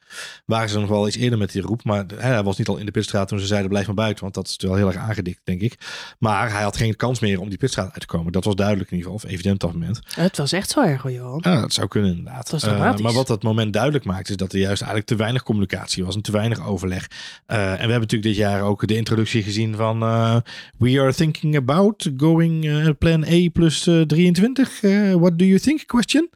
[0.45, 1.85] waren ze nog wel iets eerder met die roep.
[1.85, 4.23] Maar hij was niet al in de pitstraat toen ze zeiden blijf maar buiten.
[4.23, 5.79] Want dat is wel heel erg aangedikt, denk ik.
[6.19, 8.33] Maar hij had geen kans meer om die pitstraat uit te komen.
[8.33, 10.01] Dat was duidelijk in ieder geval, of evident op dat moment.
[10.15, 11.41] Het was echt zo erg hoor, Johan.
[11.43, 12.65] Ja, dat zou kunnen inderdaad.
[12.65, 16.05] Uh, maar wat dat moment duidelijk maakt, is dat er juist eigenlijk te weinig communicatie
[16.05, 16.15] was.
[16.15, 17.11] En te weinig overleg.
[17.47, 20.03] Uh, en we hebben natuurlijk dit jaar ook de introductie gezien van...
[20.03, 20.37] Uh,
[20.79, 24.76] we are thinking about going plan A plus 23.
[25.19, 26.31] What do you think question.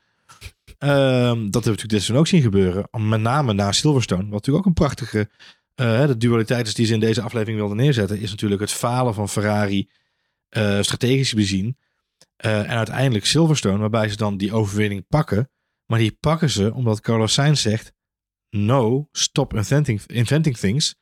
[0.78, 0.94] Um, dat
[1.32, 2.88] hebben we natuurlijk dit ook zien gebeuren.
[3.08, 4.22] Met name na Silverstone.
[4.22, 5.28] Wat natuurlijk ook een prachtige...
[5.76, 8.20] Uh, de dualiteit is die ze in deze aflevering wilden neerzetten...
[8.20, 9.90] is natuurlijk het falen van Ferrari
[10.50, 11.76] uh, strategisch bezien.
[12.36, 15.50] En uiteindelijk Silverstone, waarbij ze dan die overwinning pakken.
[15.86, 17.92] Maar die pakken ze omdat Carlos Sainz zegt...
[18.50, 20.94] No, stop inventing, inventing things.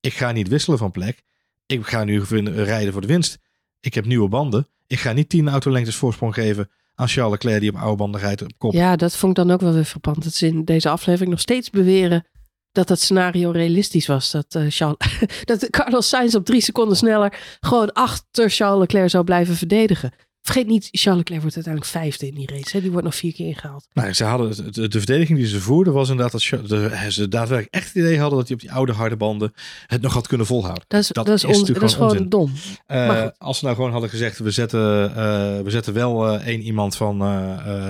[0.00, 1.22] Ik ga niet wisselen van plek.
[1.66, 3.38] Ik ga nu rijden voor de winst.
[3.80, 4.68] Ik heb nieuwe banden.
[4.86, 8.42] Ik ga niet 10 autolengtes voorsprong geven aan Charles Leclerc die op oude banden rijdt
[8.42, 8.72] op kop.
[8.72, 10.24] Ja, dat vond ik dan ook wel weer verpand.
[10.24, 12.26] Dat ze in deze aflevering nog steeds beweren
[12.72, 14.30] dat dat scenario realistisch was.
[14.30, 14.98] Dat, uh, Charles,
[15.44, 20.12] dat Carlos Sainz op drie seconden sneller gewoon achter Charles Leclerc zou blijven verdedigen.
[20.46, 22.76] Vergeet niet, Charles Leclerc wordt uiteindelijk vijfde in die race.
[22.76, 22.80] Hè?
[22.80, 23.86] Die wordt nog vier keer ingehaald.
[23.92, 27.86] Nou, ze hadden, de, de verdediging die ze voerden was inderdaad dat ze daadwerkelijk echt
[27.86, 29.52] het idee hadden dat hij op die oude harde banden
[29.86, 30.84] het nog had kunnen volhouden.
[30.88, 32.52] Dat is, dat, is, is, dat is gewoon dom.
[32.88, 35.14] Uh, als ze nou gewoon hadden gezegd, we zetten, uh,
[35.60, 37.18] we zetten wel uh, één iemand van,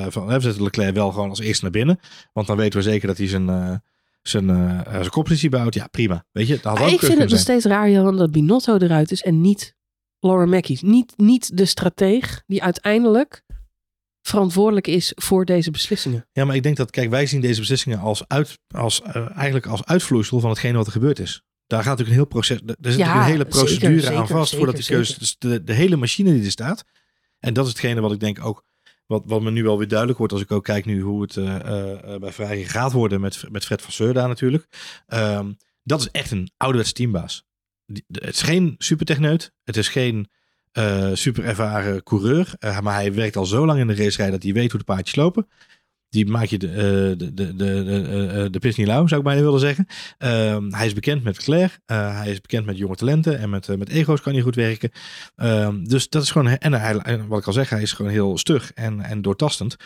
[0.08, 1.98] van we zetten Leclerc wel gewoon als eerste naar binnen.
[2.32, 3.80] Want dan weten we zeker dat hij zijn
[4.28, 5.74] zijn, uh, zijn koppositie bouwt.
[5.74, 6.24] Ja, prima.
[6.32, 9.22] Weet je, dat had ik vind het nog steeds raar, Johan, dat Binotto eruit is
[9.22, 9.75] en niet
[10.26, 10.78] Laura Mackie.
[10.82, 13.44] Niet, niet de strateeg die uiteindelijk
[14.22, 16.28] verantwoordelijk is voor deze beslissingen.
[16.32, 19.66] Ja, maar ik denk dat, kijk, wij zien deze beslissingen als, uit, als uh, eigenlijk
[19.66, 21.42] als uitvloeisel van hetgene wat er gebeurd is.
[21.66, 24.50] Daar gaat natuurlijk een heel proces, er zit ja, een hele procedure zeker, aan vast
[24.50, 26.84] zeker, voordat die keuze, dus de, de hele machine die er staat.
[27.38, 28.64] En dat is hetgene wat ik denk ook,
[29.06, 31.36] wat, wat me nu wel weer duidelijk wordt als ik ook kijk nu hoe het
[31.36, 34.66] uh, uh, bij Vrij gaat worden met, met Fred van Seurda natuurlijk.
[35.06, 37.44] Um, dat is echt een ouderwetse teambaas
[38.06, 39.52] het is geen supertechneut.
[39.64, 40.28] Het is geen
[40.78, 42.54] uh, super ervaren coureur.
[42.60, 44.86] Uh, maar hij werkt al zo lang in de racerij dat hij weet hoe de
[44.86, 45.48] paardjes lopen.
[46.08, 46.74] Die maak je de, uh,
[47.18, 49.86] de, de, de, de pis niet lauw, zou ik bijna willen zeggen.
[50.18, 51.72] Ehm, hij is bekend met Claire.
[51.86, 53.38] hij is bekend met jonge talenten.
[53.38, 54.90] En met, met ego's kan hij goed werken.
[55.36, 56.48] Ehm, dus dat is gewoon...
[56.48, 59.76] En hij, wat ik al zeg, hij is gewoon heel stug en, en doortastend.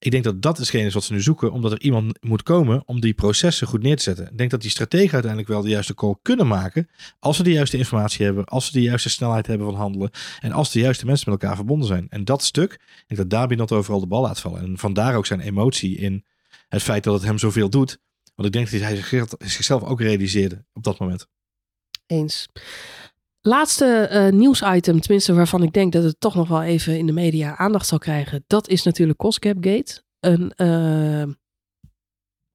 [0.00, 2.82] Ik denk dat dat hetgeen is wat ze nu zoeken, omdat er iemand moet komen
[2.86, 4.30] om die processen goed neer te zetten.
[4.30, 6.88] Ik denk dat die strategen uiteindelijk wel de juiste call kunnen maken,
[7.18, 10.52] als ze de juiste informatie hebben, als ze de juiste snelheid hebben van handelen en
[10.52, 12.06] als de juiste mensen met elkaar verbonden zijn.
[12.08, 14.60] En dat stuk, ik denk dat Dabi not overal de bal laat vallen.
[14.60, 16.24] En vandaar ook zijn emotie in
[16.68, 17.98] het feit dat het hem zoveel doet.
[18.34, 21.26] Want ik denk dat hij zichzelf ook realiseerde op dat moment.
[22.06, 22.48] Eens.
[23.40, 27.12] Laatste uh, nieuwsitem, tenminste waarvan ik denk dat het toch nog wel even in de
[27.12, 28.44] media aandacht zal krijgen.
[28.46, 30.02] Dat is natuurlijk Coscapgate.
[30.20, 31.34] Een uh,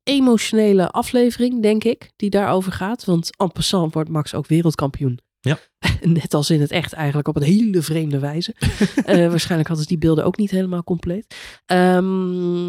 [0.04, 3.06] emotionele aflevering, denk ik, die daarover gaat.
[3.06, 5.20] Want en passant wordt Max ook wereldkampioen.
[5.40, 5.60] Ja.
[6.02, 8.56] Net als in het echt eigenlijk op een hele vreemde wijze.
[8.60, 11.36] uh, waarschijnlijk hadden ze die beelden ook niet helemaal compleet.
[11.66, 12.66] Um,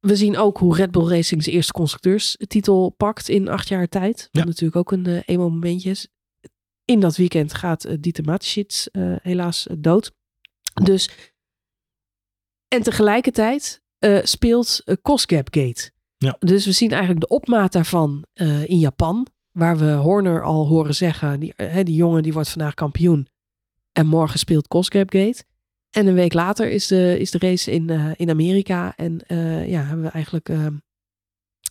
[0.00, 4.28] we zien ook hoe Red Bull Racing zijn eerste constructeurstitel pakt in acht jaar tijd.
[4.32, 4.44] Wat ja.
[4.44, 6.08] natuurlijk ook een uh, emo-momentje is
[6.84, 10.12] in dat weekend gaat uh, Dieter Mateschitz uh, helaas uh, dood.
[10.82, 11.10] Dus,
[12.68, 13.82] en tegelijkertijd
[14.22, 15.90] speelt uh, Cosgap Gate.
[16.16, 16.36] Ja.
[16.38, 18.24] Dus we zien eigenlijk de opmaat daarvan
[18.64, 19.26] in Japan.
[19.50, 23.28] Waar we Horner al horen zeggen, die, die jongen die wordt vandaag kampioen.
[23.92, 25.44] En morgen speelt Cosgap Gate.
[25.90, 28.96] En een week later is de, is de race in, in Amerika.
[28.96, 29.20] En
[29.66, 30.48] ja, hebben we eigenlijk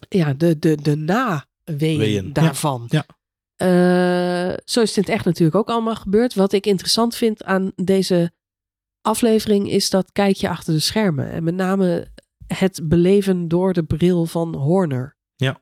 [0.10, 2.86] ja, de, de, de na-weeën daarvan.
[2.88, 3.06] Ja.
[3.08, 3.22] ja.
[3.64, 6.34] Uh, zo is het echt natuurlijk ook allemaal gebeurd.
[6.34, 8.32] Wat ik interessant vind aan deze
[9.02, 11.32] aflevering is dat kijkje achter de schermen.
[11.32, 12.08] En met name
[12.48, 15.16] het beleven door de bril van Horner.
[15.36, 15.58] Ja.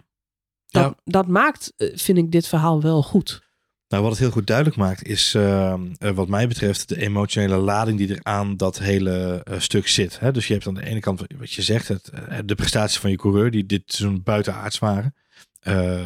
[0.67, 0.95] Dat, ja.
[1.03, 3.49] dat maakt, eh, vind ik, dit verhaal wel goed.
[3.87, 7.97] Nou, wat het heel goed duidelijk maakt, is uh, wat mij betreft de emotionele lading
[7.97, 10.19] die er aan dat hele uh, stuk zit.
[10.19, 10.31] Hè?
[10.31, 12.11] Dus je hebt aan de ene kant wat je zegt, het,
[12.45, 15.15] de prestaties van je coureur, die dit zo'n buitenaards waren.
[15.61, 16.05] Eh,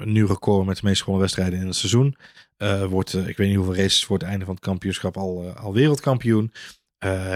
[0.00, 2.16] een nieuw record met de meest gewonnen wedstrijden in het seizoen.
[2.56, 5.48] Eh, wordt, eh, ik weet niet hoeveel races voor het einde van het kampioenschap al,
[5.48, 6.52] al wereldkampioen.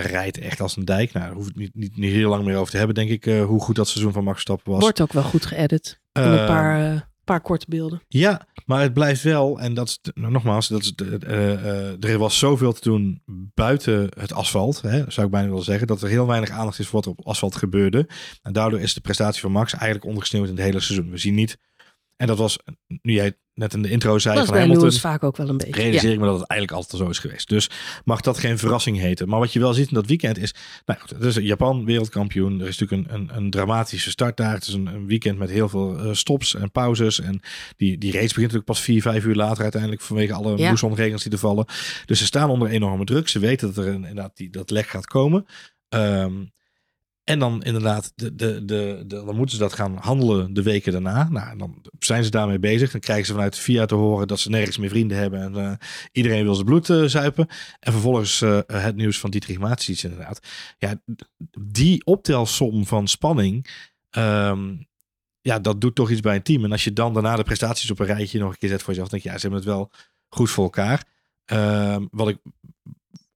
[0.02, 1.12] Rijdt echt als een dijk.
[1.12, 3.24] Nou, daar hoef ik niet, niet, niet heel lang meer over te hebben, denk ik,
[3.24, 4.80] hoe goed dat seizoen van Max Verstappen was.
[4.80, 6.00] Wordt ook wel goed geëdit.
[6.12, 8.02] Een paar, paar korte beelden.
[8.08, 12.18] Ja, maar het blijft wel, en dat is, nou, nogmaals, dat is eh, eh, er
[12.18, 13.22] was zoveel te doen
[13.54, 16.86] buiten het asfalt, hè, zou ik bijna willen zeggen, dat er heel weinig aandacht is
[16.86, 18.08] voor wat er op asfalt gebeurde.
[18.42, 21.10] En daardoor is de prestatie van Max eigenlijk ondergesneeuwd in het hele seizoen.
[21.10, 21.58] We zien niet,
[22.16, 25.36] en dat was, nu jij net in de intro zei Dat van Hamilton, vaak ook
[25.36, 25.72] wel een beetje.
[25.72, 26.14] realiseer Ja.
[26.14, 27.48] ik me dat het eigenlijk altijd al zo is geweest.
[27.48, 27.70] Dus
[28.04, 29.28] mag dat geen verrassing heten.
[29.28, 32.60] Maar wat je wel ziet in dat weekend is, nou is Japan wereldkampioen.
[32.60, 34.52] Er is natuurlijk een, een, een dramatische start daar.
[34.54, 37.20] Het is een, een weekend met heel veel eh, stops en pauzes.
[37.20, 37.40] En
[37.76, 40.68] die, die race begint natuurlijk pas vier, vijf uur later uiteindelijk vanwege alle Ja.
[41.22, 41.64] die er vallen.
[42.06, 43.28] Dus ze staan onder enorme druk.
[43.28, 45.46] Ze weten dat er een- inderdaad die, dat lek gaat komen.
[45.88, 46.32] Ehm,
[47.24, 50.92] en dan inderdaad, de, de, de, de, dan moeten ze dat gaan handelen de weken
[50.92, 51.28] daarna.
[51.28, 52.90] Nou, dan zijn ze daarmee bezig.
[52.90, 55.40] Dan krijgen ze vanuit VIA te horen dat ze nergens meer vrienden hebben.
[55.40, 55.72] En eh,
[56.12, 57.46] iedereen wil zijn bloed eh, zuipen.
[57.80, 60.46] En vervolgens eh, het nieuws van Dietrich Mateschitz inderdaad.
[60.78, 61.00] Ja,
[61.60, 63.66] die optelsom van spanning...
[64.10, 64.76] ehm,
[65.40, 66.64] ja, dat doet toch iets bij een team.
[66.64, 68.92] En als je dan daarna de prestaties op een rijtje nog een keer zet voor
[68.92, 69.90] jezelf, denk je, ja, ze hebben het wel
[70.28, 71.04] goed voor elkaar.
[71.44, 72.38] Ehm, wat ik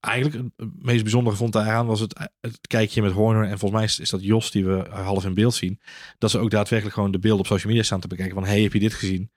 [0.01, 3.43] eigenlijk het meest bijzondere vond daaraan was het, het kijkje met Horner.
[3.43, 5.81] En volgens mij is, is dat Jos die we half in beeld zien.
[6.19, 8.35] Dat ze ook daadwerkelijk gewoon de beelden op social media staan te bekijken.
[8.35, 9.31] Van, hey, heb je dit gezien?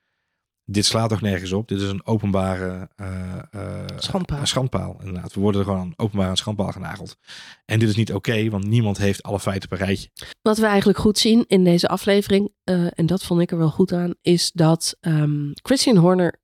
[0.66, 1.68] Dit slaat toch nergens op?
[1.68, 4.40] Dit is een openbare eh, Schandpaal.
[4.40, 4.98] een schandpaal.
[5.00, 7.18] Inderdaad, we worden er gewoon openbaar aan schandpaal genageld.
[7.66, 10.10] En dit is niet oké, want niemand heeft alle feiten een rijtje.
[10.42, 13.70] Wat we eigenlijk goed zien in deze aflevering, eh, en dat vond ik er wel
[13.70, 16.42] goed aan, is dat ehm, Christian Horner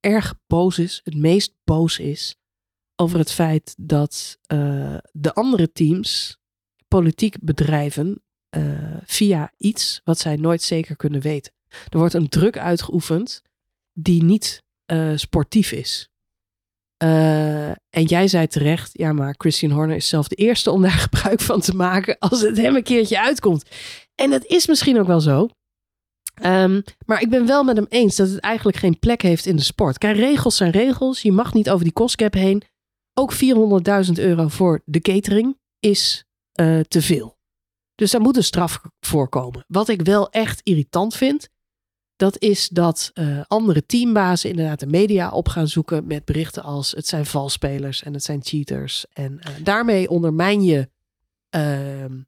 [0.00, 2.41] erg boos is, het meest boos is,
[2.96, 6.38] over het feit dat eh, de andere teams
[6.88, 8.62] politiek bedrijven eh,
[9.04, 11.52] via iets wat zij nooit zeker kunnen weten.
[11.88, 13.42] Er wordt een druk uitgeoefend
[13.92, 16.06] die niet eh, sportief is.
[17.90, 21.40] En jij zei terecht, ja, maar Christian Horner is zelf de eerste om daar gebruik
[21.40, 23.70] van te maken als het hem een keertje uitkomt.
[24.14, 25.48] En dat is misschien ook wel zo.
[26.34, 29.56] Ehm, maar ik ben wel met hem eens dat het eigenlijk geen plek heeft in
[29.56, 29.98] de sport.
[29.98, 31.22] Kijk, regels zijn regels.
[31.22, 32.62] Je mag niet over die kostcap heen.
[33.14, 37.38] Ook 400.000 euro voor de catering is eh, te veel.
[37.94, 39.64] Dus daar moet een straf voor komen.
[39.68, 41.48] Wat ik wel echt irritant vind,
[42.16, 46.90] dat is dat eh, andere teambazen inderdaad de media op gaan zoeken met berichten als
[46.90, 49.06] het zijn valspelers en het zijn cheaters.
[49.12, 50.88] En eh, daarmee ondermijn je
[51.50, 52.20] ehm,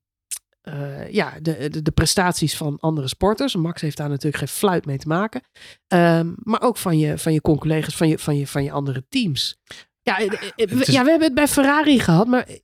[0.60, 3.54] eh, ja, de, de, de prestaties van andere sporters.
[3.54, 5.42] Max heeft daar natuurlijk geen fluit mee te maken.
[5.86, 9.04] Ehm, maar ook van je, van je collega's, van je, van, je, van je andere
[9.08, 9.56] teams.
[10.04, 12.56] Ja, eh, eh, Het we, is- ja, we hebben het bij Ferrari gehad, maar eh,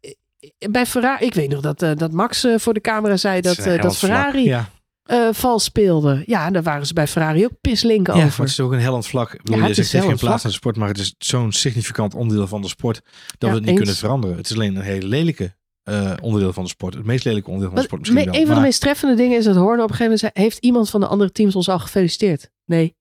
[0.58, 3.40] eh, bij Ferrari, ik weet nog dat, eh, dat Max eh, voor de camera zei
[3.40, 3.96] dat, eh, dat.
[3.96, 4.70] Ferrari Ja,
[5.02, 6.22] eh, vals speelde.
[6.26, 8.40] Ja, en daar waren ze bij Ferrari ook pislinken ja maar over.
[8.42, 9.32] het is ook een hellend vlak.
[9.32, 10.42] Ik bedoel, Ja, je het zegt, geen plaats vlak.
[10.42, 13.04] in de sport, maar het is zo'n significant onderdeel van de sport dat
[13.38, 13.76] Ja, we het niet eens.
[13.78, 14.36] kunnen veranderen.
[14.36, 16.94] Het is alleen een hele lelijke eh, onderdeel van de sport.
[16.94, 18.34] Het meest lelijke onderdeel van de sport misschien me- wel.
[18.34, 20.32] een van de maar- meest treffende dingen is dat Horner op een gegeven moment zei...
[20.46, 22.50] heeft iemand van de andere teams ons al gefeliciteerd?
[22.64, 22.94] Nee,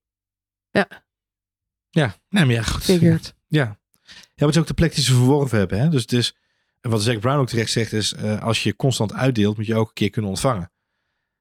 [1.89, 2.83] Ja, nee, maar ja, goed.
[2.83, 3.33] figured.
[3.47, 3.78] Ja.
[4.39, 5.79] Ja, maar het is ook de plek die ze verworven hebben.
[5.79, 5.89] Hè?
[5.89, 6.33] Dus het
[6.81, 9.75] en wat Zack Brown ook terecht zegt, is eh, als je constant uitdeelt, moet je
[9.75, 10.71] ook een keer kunnen ontvangen.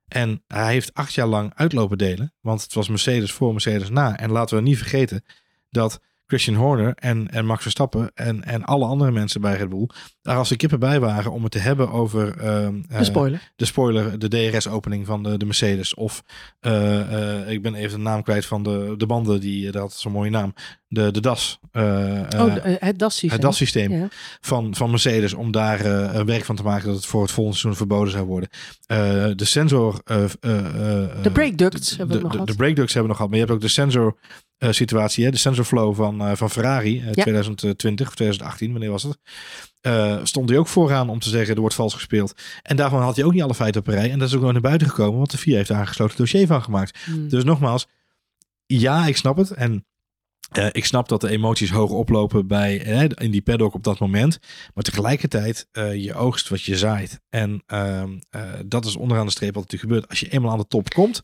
[0.08, 4.18] En hij heeft acht jaar lang uitlopen delen, want het was Mercedes voor, Mercedes na.
[4.18, 5.24] En laten we niet vergeten
[5.70, 9.88] dat Christian Horner en, en Max Verstappen en, en alle andere mensen bij Red Bull
[10.22, 13.52] daar als de kippen bij waren om het te hebben over ehm, De eh, spoiler.
[13.56, 15.94] de spoiler, de DRS-opening van de, de Mercedes.
[15.94, 16.22] Of
[16.60, 19.92] eh, eh, ik ben even de naam kwijt van de, de banden, die, dat had
[19.92, 20.54] zo'n mooie naam.
[20.88, 21.58] De, de DAS.
[21.72, 23.30] oh, het DAS-systeem.
[23.30, 24.08] het DAS-systeem Ja.
[24.40, 27.58] van, van Mercedes om daar een werk van te maken dat het voor het volgende
[27.58, 28.48] seizoen verboden zou worden.
[29.36, 30.00] De sensor.
[30.04, 32.46] De brake ducts de, hebben we nog gehad.
[32.46, 33.28] de brake ducts hebben we nog gehad.
[33.28, 34.16] Maar je hebt ook de sensor
[34.58, 35.30] eh, situatie, hè?
[35.30, 39.18] de sensor flow van, eh, van Ferrari eh, 2020 of 2018, wanneer was het?
[39.80, 42.34] Eh, stond hij ook vooraan om te zeggen er wordt vals gespeeld.
[42.62, 44.10] En daarvan had hij ook niet alle feiten op rij.
[44.10, 46.16] En dat is ook nog naar buiten gekomen, want de VIA heeft daar een gesloten
[46.16, 46.98] dossier van gemaakt.
[47.04, 47.28] Hmm.
[47.28, 47.86] Dus nogmaals,
[48.66, 49.50] ja, ik snap het.
[49.50, 49.84] En
[50.48, 53.98] eh, ik snap dat de emoties hoog oplopen bij, eh, in die paddock op dat
[53.98, 54.38] moment.
[54.74, 57.20] Maar tegelijkertijd, eh, je oogst wat je zaait.
[57.28, 60.08] En ehm, eh, dat is onderaan de streep wat natuurlijk gebeurt.
[60.08, 61.22] Als je eenmaal aan de top komt,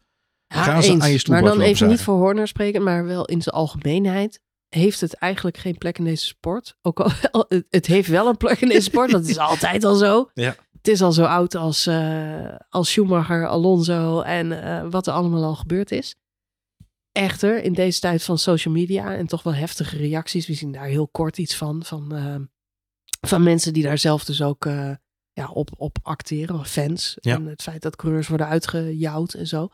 [0.62, 1.02] gaan ze eens.
[1.02, 4.40] aan je Maar dan even niet voor Horner spreken, maar wel in zijn algemeenheid.
[4.68, 6.76] Heeft het eigenlijk geen plek in deze sport?
[6.82, 7.10] Ook al,
[7.70, 10.30] het- heeft wel een plek in deze sport, dat is altijd al zo.
[10.34, 10.56] Ja.
[10.72, 15.44] Het is al zo oud als, eh, als Schumacher, Alonso en eh, wat er allemaal
[15.44, 16.14] al gebeurd is.
[17.12, 20.46] Echter, in deze tijd van social media en toch wel heftige reacties.
[20.46, 21.84] We zien daar heel kort iets van.
[21.84, 22.36] Van, eh,
[23.20, 24.64] van mensen die daar zelf dus ook
[25.32, 27.16] ja, op, op acteren, fans.
[27.20, 27.34] Ja.
[27.34, 29.68] En het feit dat coureurs worden uitgejouwd en zo.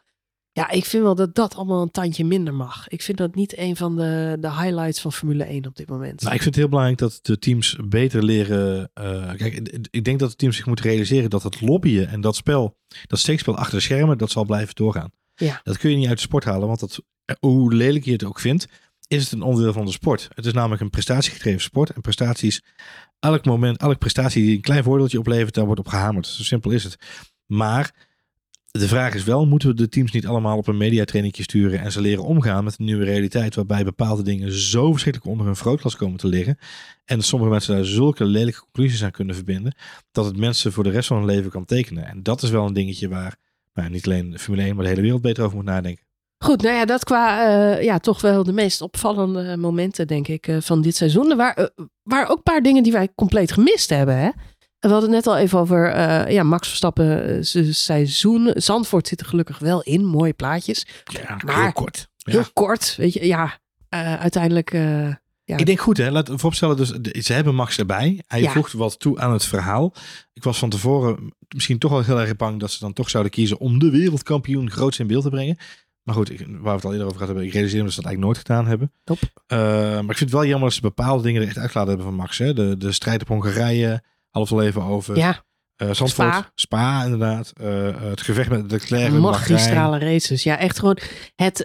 [0.53, 2.89] Ja, ik vind wel dat dat allemaal een tandje minder mag.
[2.89, 6.21] Ik vind dat niet een van de, de highlights van Formule 1 op dit moment.
[6.23, 8.91] Nou, ik vind het heel belangrijk dat de teams beter leren.
[8.95, 9.55] eh, kijk,
[9.91, 12.77] ik- denk dat de teams zich moeten realiseren dat het lobbyen en dat spel,
[13.07, 15.11] dat steekspel achter de schermen, dat zal blijven doorgaan.
[15.35, 15.61] Ja.
[15.63, 17.01] Dat kun je niet uit de sport halen, want dat,
[17.41, 18.67] hoe lelijk je het ook vindt,
[19.07, 20.29] is het een onderdeel van de sport.
[20.35, 21.91] Het is namelijk een prestatiegedreven sport.
[21.91, 22.63] En prestaties,
[23.19, 26.27] elk moment, elke prestatie die een klein voordeeltje oplevert, daar wordt op gehamerd.
[26.27, 26.97] Zo simpel is het.
[27.47, 28.09] Maar
[28.71, 31.93] de vraag is wel, moeten we de teams niet allemaal op een mediatrainingje sturen en
[31.93, 35.97] ze leren omgaan met een nieuwe realiteit waarbij bepaalde dingen zo verschrikkelijk onder hun vergrootglas
[35.97, 36.59] komen te liggen
[37.05, 39.75] en sommige mensen daar zulke lelijke conclusies aan kunnen verbinden
[40.13, 42.07] dat het mensen voor de rest van hun leven kan tekenen.
[42.07, 43.37] En dat is wel een dingetje waar
[43.75, 46.05] nou, niet alleen de Formule 1, maar de hele wereld beter over moet nadenken.
[46.45, 50.47] Goed, nou ja, dat qua eh, ja, toch wel de meest opvallende momenten, denk ik,
[50.47, 51.31] eh, van dit seizoen.
[51.31, 51.65] Er eh,
[52.03, 54.19] waren ook een paar dingen die wij compleet gemist hebben.
[54.19, 54.31] Hè?
[54.81, 58.51] We hadden het net al even over eh, ja, Max Verstappen eh, seizoen.
[58.55, 60.87] Zandvoort zit er gelukkig wel in, mooie plaatjes.
[61.05, 62.09] Ja, Maar- heel kort.
[62.17, 62.33] Ja.
[62.33, 63.59] Heel kort, weet je, ja,
[63.89, 64.73] eh, uiteindelijk...
[64.73, 65.57] ja.
[65.57, 66.11] Ik denk goed, hè?
[66.11, 66.89] Laat vooropstellen, dus
[67.27, 68.23] ze hebben Max erbij.
[68.27, 68.53] Hij Ja.
[68.53, 69.95] voegt wat toe aan het verhaal.
[70.33, 73.33] Ik was van tevoren misschien toch wel heel erg bang dat ze dan toch zouden
[73.33, 75.57] kiezen om de wereldkampioen groots in beeld te brengen.
[76.03, 77.93] Maar goed, ik, waar we het al eerder over gehad hebben, ik realiseer me dat
[77.95, 78.93] ze dat eigenlijk nooit gedaan hebben.
[79.05, 79.19] Top.
[79.47, 82.17] Maar ik vind het wel jammer dat ze bepaalde dingen er echt uitgelaten hebben van
[82.17, 82.39] Max.
[82.39, 82.53] Hè?
[82.55, 85.17] De, de strijd op Hongarije, half al even over.
[85.17, 85.45] ja,
[85.77, 86.51] Eh, Zandvoort, Spa.
[86.55, 87.53] Spa, inderdaad.
[87.61, 89.21] Eh, eh, het gevecht met Leclerc en Bahrein.
[89.21, 90.43] magistrale races.
[90.43, 90.99] Ja, echt gewoon
[91.35, 91.65] het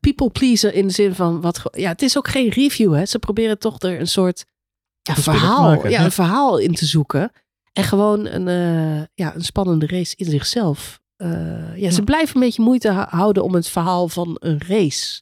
[0.00, 1.62] people pleaser in de zin van wat.
[1.70, 3.06] Ja, het is ook geen review, hè?
[3.06, 4.44] Ze proberen toch er een soort
[5.02, 6.04] ja, verhaal, maken, ja, ja.
[6.04, 7.30] een verhaal in te zoeken
[7.72, 8.46] en gewoon een,
[9.14, 11.00] ja, een spannende race in zichzelf.
[11.16, 12.04] Eh, ja, ze Ja.
[12.04, 15.20] blijven een beetje moeite hou- houden om het verhaal van een race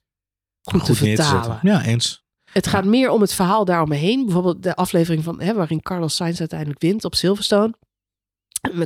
[0.63, 1.59] goed, te vertalen.
[1.63, 2.25] Ja, eens.
[2.57, 4.25] Het gaat meer om het verhaal daaromheen.
[4.25, 7.75] Bijvoorbeeld de aflevering van, hè, waarin Carlos Sainz uiteindelijk wint op Silverstone.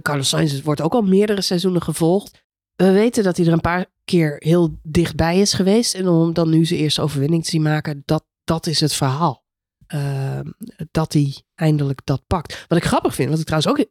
[0.03, 2.45] Carlos Sainz wordt ook al meerdere seizoenen gevolgd.
[2.77, 5.95] We weten dat hij er een paar keer heel dichtbij is geweest.
[5.95, 9.45] En om dan nu zijn eerste overwinning te zien maken, dat, dat is het verhaal.
[9.87, 10.51] Ehm,
[10.91, 12.65] dat hij eindelijk dat pakt.
[12.69, 13.87] Wat ik grappig vind, wat ik trouwens ook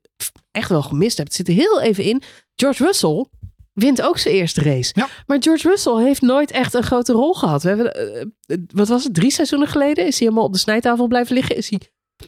[0.51, 1.25] echt wel gemist heb.
[1.25, 2.21] Het zit er heel even in.
[2.55, 3.25] George Russell
[3.73, 4.91] wint ook zijn eerste race.
[4.95, 5.07] Ja.
[5.25, 7.63] Maar George Russell heeft nooit echt een grote rol gehad.
[7.63, 10.05] We hebben, eh, eh, wat was het, drie seizoenen geleden?
[10.05, 11.55] Is hij helemaal op de snijtafel blijven liggen?
[11.55, 11.79] Is hij,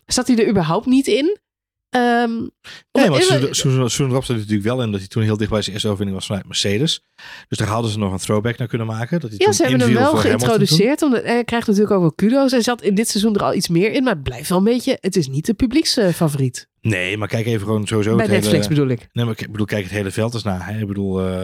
[0.06, 1.40] zat hij er überhaupt niet in?
[1.92, 2.48] Ehm,
[2.92, 3.22] Nee, maar
[3.90, 5.88] Soen Rob zat er natuurlijk wel in dat hij toen heel dicht bij zijn eerste
[5.88, 7.04] overwinning was vanuit Mercedes.
[7.48, 9.20] Dus daar hadden ze nog een throwback naar kunnen maken.
[9.20, 11.02] Dat hij Ja, toen ze hebben hem wel geïntroduceerd.
[11.02, 12.52] Omdat, hij krijgt natuurlijk ook wel kudo's.
[12.52, 14.04] Hij zat in dit seizoen er al iets meer in.
[14.04, 14.98] Maar het blijft wel een beetje...
[15.00, 16.70] Het is niet de publieksfavoriet.
[16.82, 18.76] Nee, maar kijk even gewoon sowieso Bij het Netflix hele...
[18.76, 19.10] bedoel ik.
[19.12, 20.66] Nee, maar ik bedoel, kijk het hele veld eens naar.
[20.68, 20.80] Hè?
[20.80, 21.44] Ik bedoel, eh,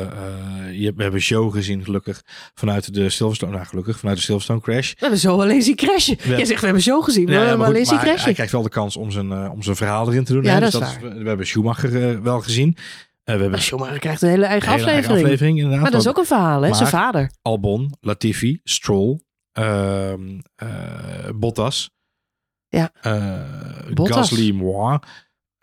[0.81, 2.21] je, we hebben show gezien gelukkig
[2.53, 4.89] vanuit de Silverstone, nou gelukkig, vanuit de Silverstone crash.
[4.89, 6.17] We hebben zo alleen zien crashen.
[6.23, 7.25] Jij zegt we hebben zo gezien.
[7.25, 8.33] We hebben maar alleen zien maar hij crashen.
[8.33, 10.43] krijgt wel de kans om zijn, eh, om zijn verhaal erin te doen.
[10.43, 10.59] Ja, hè?
[10.59, 12.77] dat Dus is we hebben Schumacher wel gezien.
[13.23, 15.23] We hebben Schumacher krijgt een hele eigen hele eigen aflevering.
[15.23, 15.81] aflevering inderdaad.
[15.81, 16.73] Maar dat is ook een verhaal, hè?
[16.73, 17.31] Zijn vader.
[17.41, 19.19] Albon, Latifi, Stroll,
[19.51, 20.67] ehm, eh,
[21.35, 21.89] Bottas.
[22.69, 22.91] Ja.
[23.93, 24.29] Bottas.
[24.29, 24.99] Gasly, moi.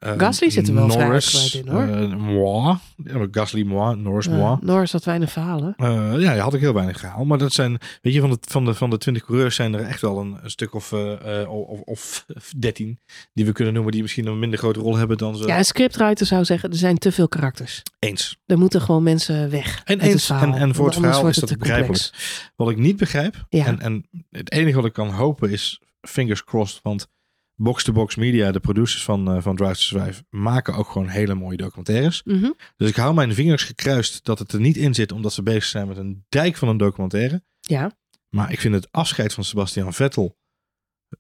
[0.05, 2.11] Eh, Gasly zit er wel vrij Norris, uitgebreid in, hoor.
[2.11, 2.76] eh, moi.
[3.05, 3.96] Ja, Gasly, moi.
[3.96, 4.57] Norris, moi.
[4.61, 5.74] Norris had weinig verhalen.
[5.76, 7.26] Eh, ja, je had ik heel weinig gehaald.
[7.26, 9.80] Maar dat zijn, weet je, van de, van de, van de 20 coureurs zijn er
[9.80, 12.24] echt wel een, een stuk of, eh, of, of
[12.59, 12.98] 13
[13.32, 15.46] die we kunnen noemen die misschien een minder grote rol hebben dan ze.
[15.46, 17.82] Ja, een scriptwriter zou zeggen, er zijn te veel karakters.
[17.98, 18.36] Eens.
[18.46, 19.82] Er moeten gewoon mensen weg.
[19.84, 20.26] En eens.
[20.26, 22.11] verhaal, En, en voor het verhaal is dat begrijpelijk.
[22.57, 23.66] Wat ik niet begrijp, Ja.
[23.66, 27.09] en, en het enige wat ik kan hopen is, fingers crossed, want
[27.57, 31.57] Box-to-Box Media, de producers van, eh, van Drive to Survive, maken ook gewoon hele mooie
[31.57, 32.22] documentaires.
[32.22, 32.50] Mhm.
[32.76, 35.64] Dus ik hou mijn vingers gekruist dat het er niet in zit, omdat ze bezig
[35.64, 37.42] zijn met een dijk van een documentaire.
[37.61, 37.96] Ja,
[38.28, 40.38] Maar ik vind het afscheid van Sebastian Vettel,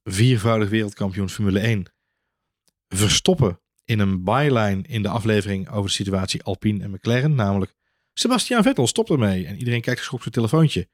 [0.04, 1.92] viervoudig wereldkampioen Formule 1,
[2.88, 7.34] verstoppen in een byline in de aflevering over de situatie Alpine en McLaren.
[7.34, 7.74] Namelijk,
[8.12, 9.46] Sebastian Vettel stopt ermee.
[9.46, 10.88] En iedereen kijkt geschokt op zijn telefoontje.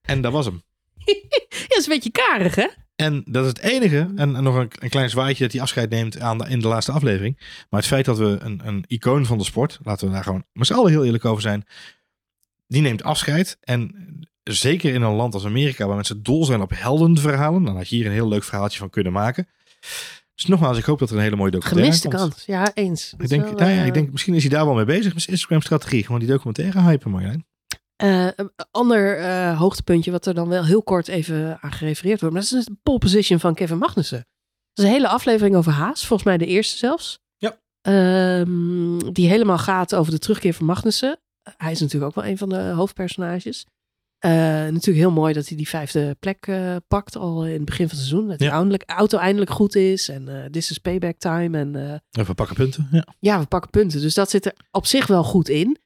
[0.00, 0.62] En dat was hem.
[1.04, 2.68] ja dat is een beetje karig, hè?
[2.96, 4.12] En dat is het enige.
[4.16, 6.68] En, en nog een, een klein zwaaitje dat hij afscheid neemt aan de, in de
[6.68, 7.36] laatste aflevering.
[7.70, 10.44] Maar het feit dat we een, een icoon van de sport, laten we daar gewoon
[10.52, 11.66] met z'n allen heel eerlijk over zijn.
[12.66, 13.58] Die neemt afscheid.
[13.60, 13.90] En
[14.42, 17.64] zeker in een land als Amerika, waar mensen dol zijn op heldenverhalen.
[17.64, 19.48] Dan had je hier een heel leuk verhaaltje van kunnen maken.
[20.34, 22.32] Dus nogmaals, ik hoop dat er een hele mooie documentaire Gemiste komt.
[22.32, 22.46] kans.
[22.46, 23.14] Ja, eens.
[23.18, 25.12] Ik denk, wel, nou ja, eh, ik denk, misschien is hij daar wel mee bezig
[25.12, 26.04] met zijn Instagram-strategie.
[26.04, 27.46] Gewoon die documentaire hypen, Marjolein.
[28.04, 32.34] Eh, een ander eh, hoogtepuntje, wat er dan wel heel kort even aan gerefereerd wordt.
[32.34, 34.18] Maar dat is een pole position van Kevin Magnussen.
[34.72, 36.06] Dat is een hele aflevering over Haas.
[36.06, 37.18] Volgens mij de eerste zelfs.
[37.36, 37.58] Ja.
[37.80, 41.18] Ehm, die helemaal gaat over de terugkeer van Magnussen.
[41.56, 43.66] Hij is natuurlijk ook wel een van de hoofdpersonages.
[44.18, 46.52] Eh, natuurlijk heel mooi dat hij die vijfde plek
[46.88, 48.28] pakt al in het begin van het seizoen.
[48.28, 48.50] Dat Ja.
[48.52, 50.08] eindelijk, auto eindelijk goed is.
[50.08, 51.58] En eh this is payback time.
[51.58, 52.88] En Even pakken punten.
[52.90, 53.06] Ja.
[53.18, 54.00] ja, we pakken punten.
[54.00, 55.78] Dus dat zit er op zich wel goed in.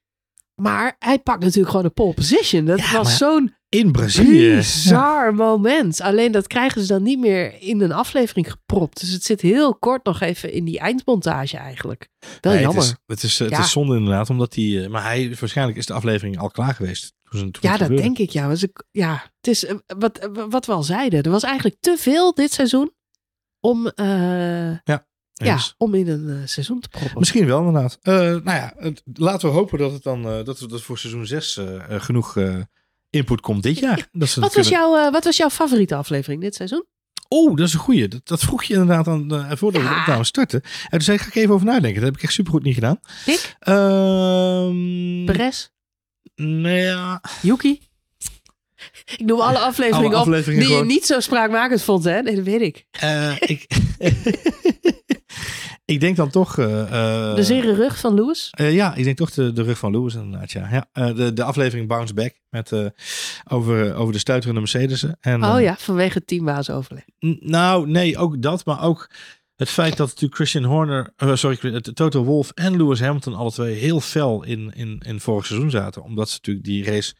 [0.60, 2.64] Maar hij pakt natuurlijk gewoon de pole position.
[2.64, 4.54] Dat Ja, was zo'n In Brazilië.
[4.56, 6.00] bizar moment.
[6.00, 9.00] Alleen dat krijgen ze dan niet meer in een aflevering gepropt.
[9.00, 12.08] Dus het zit heel kort nog even in die eindmontage eigenlijk.
[12.40, 12.82] Wel Nee, jammer.
[12.82, 13.58] Het is, het is, het Ja.
[13.58, 14.82] is zonde inderdaad, omdat hij...
[14.84, 17.12] eh, Maar hij, waarschijnlijk is de aflevering al klaar geweest.
[17.30, 18.02] Toen, ze- toen ja, dat gebeurde.
[18.02, 18.30] denk ik.
[18.30, 21.22] Ja, Was ik, ja het is eh, wat, wat we al zeiden.
[21.22, 22.92] Er was eigenlijk te veel dit seizoen
[23.60, 25.06] om, eh, ja,
[25.46, 25.74] Eens.
[25.78, 27.18] om in een eh, seizoen te proppen.
[27.18, 27.98] Misschien wel inderdaad.
[28.02, 28.74] Eh, nou ja,
[29.14, 32.36] laten we hopen dat het dan eh, dat, dat voor seizoen 6 genoeg
[33.10, 34.08] input komt dit jaar.
[34.12, 36.84] Dat ze Wat was, kunnen- jouw, wat was jouw favoriete aflevering dit seizoen?
[37.30, 38.08] Oh, dat is een goeie.
[38.08, 40.00] Dat, dat vroeg je inderdaad aan, eh, voordat we de Ja.
[40.00, 40.60] opname starten.
[40.62, 41.94] En toen zei ik, ga ik even over nadenken.
[41.94, 43.00] Dat heb ik echt supergoed niet gedaan.
[43.24, 43.56] Dick?
[43.60, 45.68] Ehm Perez?
[46.34, 47.80] nou ja, Yuki?
[49.16, 52.22] Ik noem alle afleveringen alle op die je niet zo spraakmakend vond, hè?
[52.22, 52.86] Nee, dat weet ik.
[52.90, 53.66] eh, ik,
[55.88, 56.58] ik denk dan toch...
[56.58, 58.48] eh, eh, De zere rug van Lewis?
[58.50, 60.68] Eh, ja, ik denk toch de, de rug van Lewis inderdaad, ja.
[60.92, 62.72] ja de, de aflevering Bounce Back met,
[63.48, 65.16] over, over de stuiterende Mercedes'en.
[65.20, 67.04] En, Oh ja, vanwege het teambaas overleg.
[67.26, 69.10] n- Nou, nee, ook dat, maar ook
[69.56, 73.74] het feit dat natuurlijk Christian Horner, sorry, het Toto Wolff en Lewis Hamilton alle twee
[73.74, 76.02] heel fel in, in, in vorig seizoen zaten.
[76.02, 77.14] Omdat ze natuurlijk die race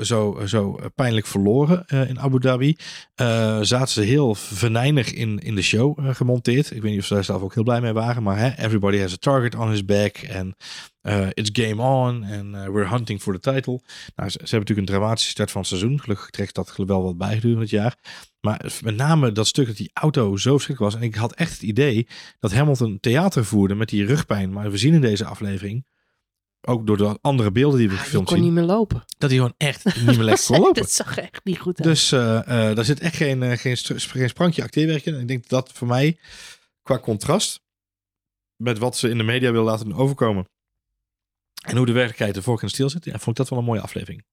[0.00, 2.76] zo, zo pijnlijk verloren eh, in Abu Dhabi.
[3.14, 6.70] Eh, zaten ze heel venijnig in, in de show eh, gemonteerd.
[6.70, 8.22] Ik weet niet of ze daar zelf ook heel blij mee waren.
[8.22, 10.16] Maar everybody has a target on his back.
[10.16, 10.56] En
[11.00, 12.24] eh, it's game on.
[12.24, 13.80] En eh, we're hunting for the title.
[14.16, 16.00] Nou, ze, hebben natuurlijk een dramatische start van het seizoen.
[16.00, 17.96] Gelukkig trekt dat wel wat bij gedurende het jaar.
[18.40, 21.02] Maar met name dat stuk dat die auto zo verschrikkelijk was.
[21.02, 22.06] En ik had echt het idee
[22.38, 24.52] dat Hamilton theater voerde met die rugpijn.
[24.52, 25.86] Maar we zien in deze aflevering,
[26.60, 29.04] ook door de andere beelden die we Ah, gefilmd kon zien, niet meer lopen.
[29.18, 30.82] dat hij gewoon echt niet meer lekker kon lopen.
[30.82, 31.88] dat zag echt niet goed uit.
[31.88, 32.38] Dus eh,
[32.68, 35.14] eh, daar zit echt geen, eh, geen, geen sprankje acteerwerk in.
[35.14, 36.18] En ik denk dat dat voor mij,
[36.82, 37.60] qua contrast,
[38.56, 40.48] met wat ze in de media wil laten overkomen.
[41.66, 43.04] En hoe de werkelijkheid er voor in stil zit.
[43.04, 44.24] Ja, vond ik dat wel een mooie aflevering.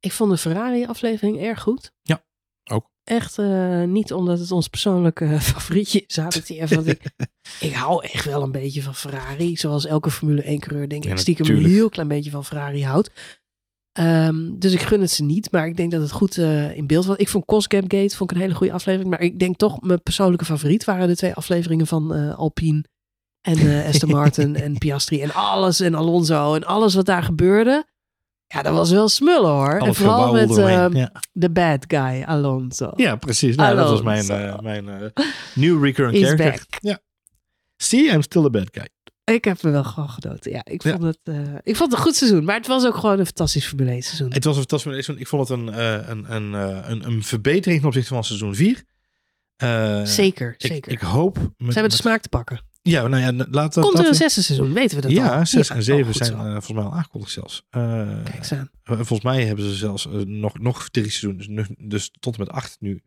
[0.00, 1.92] Ik vond de Ferrari-aflevering erg goed.
[2.02, 2.24] Ja,
[2.64, 2.90] ook.
[3.08, 6.48] Echt eh, niet omdat het ons persoonlijke eh, favorietje is.
[6.48, 7.02] Hier, want ik,
[7.60, 9.56] ik hou echt wel een beetje van Ferrari.
[9.56, 11.72] Zoals elke Formule 1-coureur denk Ja, ik stiekem natuurlijk.
[11.72, 13.10] een heel klein beetje van Ferrari houdt.
[13.92, 15.52] Ehm, dus ik gun het ze niet.
[15.52, 17.16] Maar ik denk dat het goed eh, in beeld was.
[17.16, 19.10] Ik vond Cosgap Gate vond ik een hele goede aflevering.
[19.10, 22.84] Maar ik denk toch mijn persoonlijke favoriet waren de twee afleveringen van Alpine.
[23.40, 27.86] En Aston Martin en Piastri en alles en Alonso en alles wat daar gebeurde.
[28.48, 29.78] Ja, dat was wel smullen hoor.
[29.78, 31.12] En vooral met eh, ja.
[31.32, 32.92] de bad guy, Alonso.
[32.96, 33.56] ja, precies.
[33.56, 34.56] Nou, dat was mijn, Alonso.
[34.56, 36.66] eh, mijn eh, new recurring He's character.
[36.70, 36.82] back.
[36.82, 36.98] Ja.
[37.76, 38.88] See, I'm still a bad guy.
[39.34, 40.50] Ik heb er wel gewoon genoten.
[40.52, 40.90] Ja, ik Ja.
[40.90, 42.44] vond, Het, eh, ik vond het een goed seizoen.
[42.44, 44.32] Maar het was ook gewoon een fantastisch Formule 1 seizoen.
[44.32, 45.08] Het was een fantastisch.
[45.08, 48.54] Ik vond het een, eh, een, een, eh, een, een verbetering ten opzichte van seizoen
[48.54, 48.84] 4.
[49.56, 50.92] Eh, zeker, ik, zeker.
[50.92, 51.34] Ik hoop.
[51.34, 52.60] Met, Ze hebben met- de smaak te pakken.
[52.88, 53.84] Ja, nou ja, laat dat.
[53.84, 54.72] Komt er een zesde seizoen?
[54.72, 55.24] Weten we dat al?
[55.24, 57.62] Ja, 6 Ja, en 7 oh, goed zijn eh, volgens mij al aangekondigd zelfs.
[57.70, 57.80] Eh,
[58.24, 58.70] Kijk eens aan.
[58.84, 62.50] eh, volgens mij hebben ze zelfs nog, nog drie seizoenen, dus, dus tot en met
[62.50, 63.02] acht nu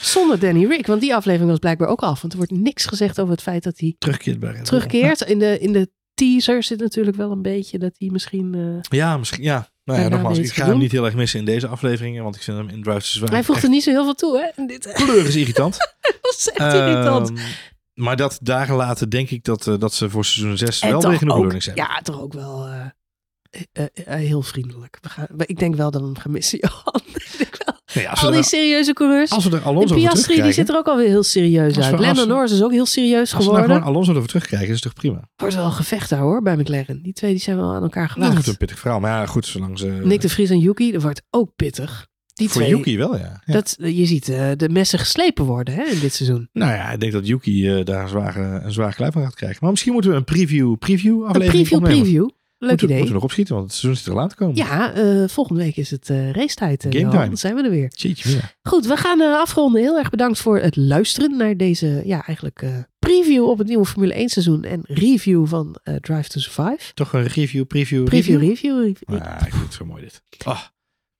[0.00, 2.20] Zonder Danny Rick, want die aflevering was blijkbaar ook af.
[2.20, 5.20] Want er wordt niks gezegd over het feit dat hij terugkeert bij terugkeert.
[5.20, 8.80] In de, in de teaser zit natuurlijk wel een beetje dat hij misschien...
[8.88, 9.42] Ja, misschien.
[9.42, 12.36] Ja, nou ja, nogmaals, ik ga hem niet heel erg missen in deze afleveringen, want
[12.36, 14.66] ik vind hem in Drive to hij voegt er niet zo heel veel toe, hè?
[14.66, 15.76] Dit kleur is irritant.
[16.22, 17.32] was echt irritant.
[17.96, 21.00] Maar dat dagen later denk ik dat, eh, dat ze voor seizoen 6 En wel
[21.08, 21.84] weer genoeg bedoelings hebben.
[21.84, 24.98] Ja, toch ook wel eh, eh, heel vriendelijk.
[25.00, 27.02] We gaan, ik denk wel dat we hem gaan missen, Johan.
[27.94, 29.30] Nee, als, Al we die er, serieuze coureurs.
[29.30, 31.96] als we er Alonso voor Piastri, die ziet er ook alweer heel serieus Als we-
[31.96, 32.04] uit.
[32.04, 33.76] als we- Norris is ook heel serieus als we daar geworden.
[33.76, 35.28] gewoon Alonso ervoor terugkrijgen, is het toch prima.
[35.36, 37.02] Wordt wel gevecht daar hoor, bij McLaren.
[37.02, 38.46] Die twee die zijn wel aan elkaar Dat wordt gewaagd.
[38.48, 39.00] een pittig verhaal.
[39.00, 39.86] Maar ja, goed, zolang ze...
[39.86, 42.06] Nick de Vries en Yuki, dat wordt ook pittig.
[42.36, 43.42] Die voor twee, Yuki wel, ja.
[43.46, 43.52] ja.
[43.52, 46.48] Dat, je ziet eh, de messen geslepen worden hè, in dit seizoen.
[46.52, 49.34] Nou ja, ik denk dat Yuki eh, daar een zware, een zware kluif van gaat
[49.34, 49.58] krijgen.
[49.60, 52.00] Maar misschien moeten we een preview, preview Een aflevering preview, opnemen.
[52.02, 52.28] preview.
[52.58, 52.96] Leuk moeten, idee.
[52.98, 54.56] Moeten we nog opschieten, want het seizoen zit er al aan te komen.
[54.56, 56.84] Ja, eh, volgende week is het eh racetijd.
[56.84, 57.12] eh, Game Johan.
[57.14, 57.26] time.
[57.26, 57.90] Dan zijn we er weer.
[57.94, 58.40] Jeetje.
[58.62, 59.80] Goed, we gaan eh, afronden.
[59.82, 62.64] Heel erg bedankt voor het luisteren naar deze, ja, eigenlijk
[62.98, 66.94] preview op het nieuwe Formule 1 seizoen en review van Drive to Survive.
[66.94, 68.48] Toch een review, preview, Preview, review.
[68.78, 68.94] review.
[69.08, 69.26] review.
[69.26, 70.22] Ah, ik vind het zo mooi dit.
[70.44, 70.60] Ah,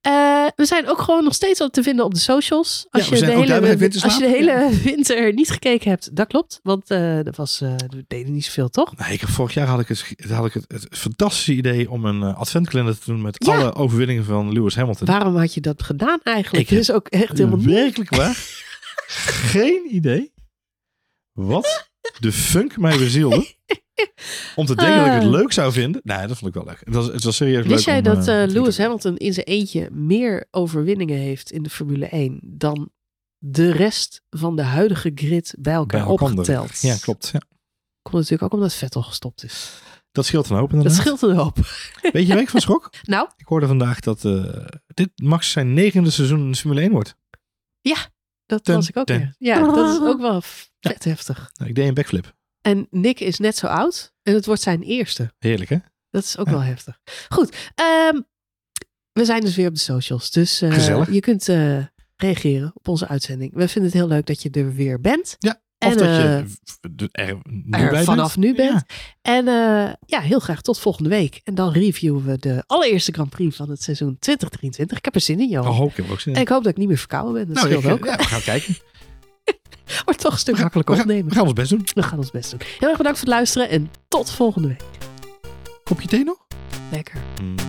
[0.07, 2.87] Eh, we zijn ook gewoon nog steeds al te vinden op de socials.
[2.91, 4.05] Als, Ja, je, de hele, Winterslaap.
[4.13, 6.61] als je de hele winter niet gekeken hebt, dat klopt.
[6.63, 8.97] Want eh dat was, eh we deden niet zoveel, toch?
[8.97, 12.05] nee, ik heb, vorig jaar had ik, het, had ik het, het fantastische idee om
[12.05, 13.55] een adventkalender te doen met Ja.
[13.57, 15.07] alle overwinningen van Lewis Hamilton.
[15.07, 16.65] Waarom had je dat gedaan eigenlijk?
[16.65, 17.67] Ik Het is ook echt helemaal niet.
[17.67, 18.37] Werkelijk waar.
[19.53, 20.33] Geen idee
[21.33, 21.89] wat
[22.19, 23.47] de funk mij bezielde.
[24.57, 25.31] Om te denken dat ik het Ah.
[25.31, 26.01] leuk zou vinden.
[26.05, 26.81] Nee, dat vond ik wel leuk.
[26.85, 27.73] Het was, het was serieus leuk.
[27.73, 28.79] Wist jij om, dat eh, eh, Lewis.
[28.79, 32.91] Hamilton in zijn eentje meer overwinningen heeft in de Formule 1 dan
[33.39, 36.29] de rest van de huidige grid bij elkaar bij elkaar?
[36.31, 36.81] opgeteld?
[36.81, 37.29] Ja, klopt.
[37.33, 37.39] Ja.
[38.03, 39.81] Komt natuurlijk ook omdat Vettel gestopt is.
[40.13, 41.01] Dat scheelt een hoop Dat inderdaad.
[41.01, 41.57] scheelt een hoop.
[42.13, 42.91] Weet je ik van schrok?
[43.03, 44.45] Nou, Ik hoorde vandaag dat eh,
[44.87, 47.17] dit Max zijn negende seizoen in de Formule 1 wordt.
[48.47, 49.35] dat Dun, was ik ook weer.
[49.39, 50.41] Ja, dat is ook wel
[50.81, 51.51] vet heftig.
[51.55, 52.35] Nou, ik deed een backflip.
[52.67, 55.33] En Nick is net zo oud en het wordt zijn eerste.
[55.39, 55.77] Heerlijk hè?
[56.11, 56.53] Dat is ook Ja.
[56.53, 56.99] wel heftig.
[57.29, 58.21] Goed, ehm,
[59.13, 60.31] we zijn dus weer op de socials.
[60.31, 61.79] Dus eh, je kunt eh,
[62.17, 63.55] reageren op onze uitzending.
[63.55, 65.37] We vinden het heel leuk dat je er weer bent.
[65.39, 66.45] Ja, En, Of dat eh, je
[66.91, 68.47] de- er nu er vanaf bent.
[68.47, 68.83] nu bent.
[68.87, 68.87] Ja.
[69.23, 71.41] En eh, ja, heel graag tot volgende week.
[71.45, 74.99] En dan reviewen we de allereerste Grand Prix van het seizoen 2023.
[74.99, 75.79] Ik heb er zin in, Johan.
[75.81, 76.37] Oh, ik heb ook zin in.
[76.39, 77.47] En ik hoop dat ik niet meer verkouden ben.
[77.47, 78.05] Dat nou, scheelt ik, ook.
[78.11, 78.77] ja, we gaan kijken.
[80.05, 81.31] Wordt toch een stuk makkelijker we gaan, opnemen.
[81.31, 81.87] we gaan ons best doen.
[81.95, 82.61] We gaan ons best doen.
[82.79, 84.83] Heel erg bedankt voor het luisteren en tot volgende week.
[85.85, 86.47] Kopje thee nog?
[86.91, 87.21] Lekker.
[87.43, 87.66] Mm.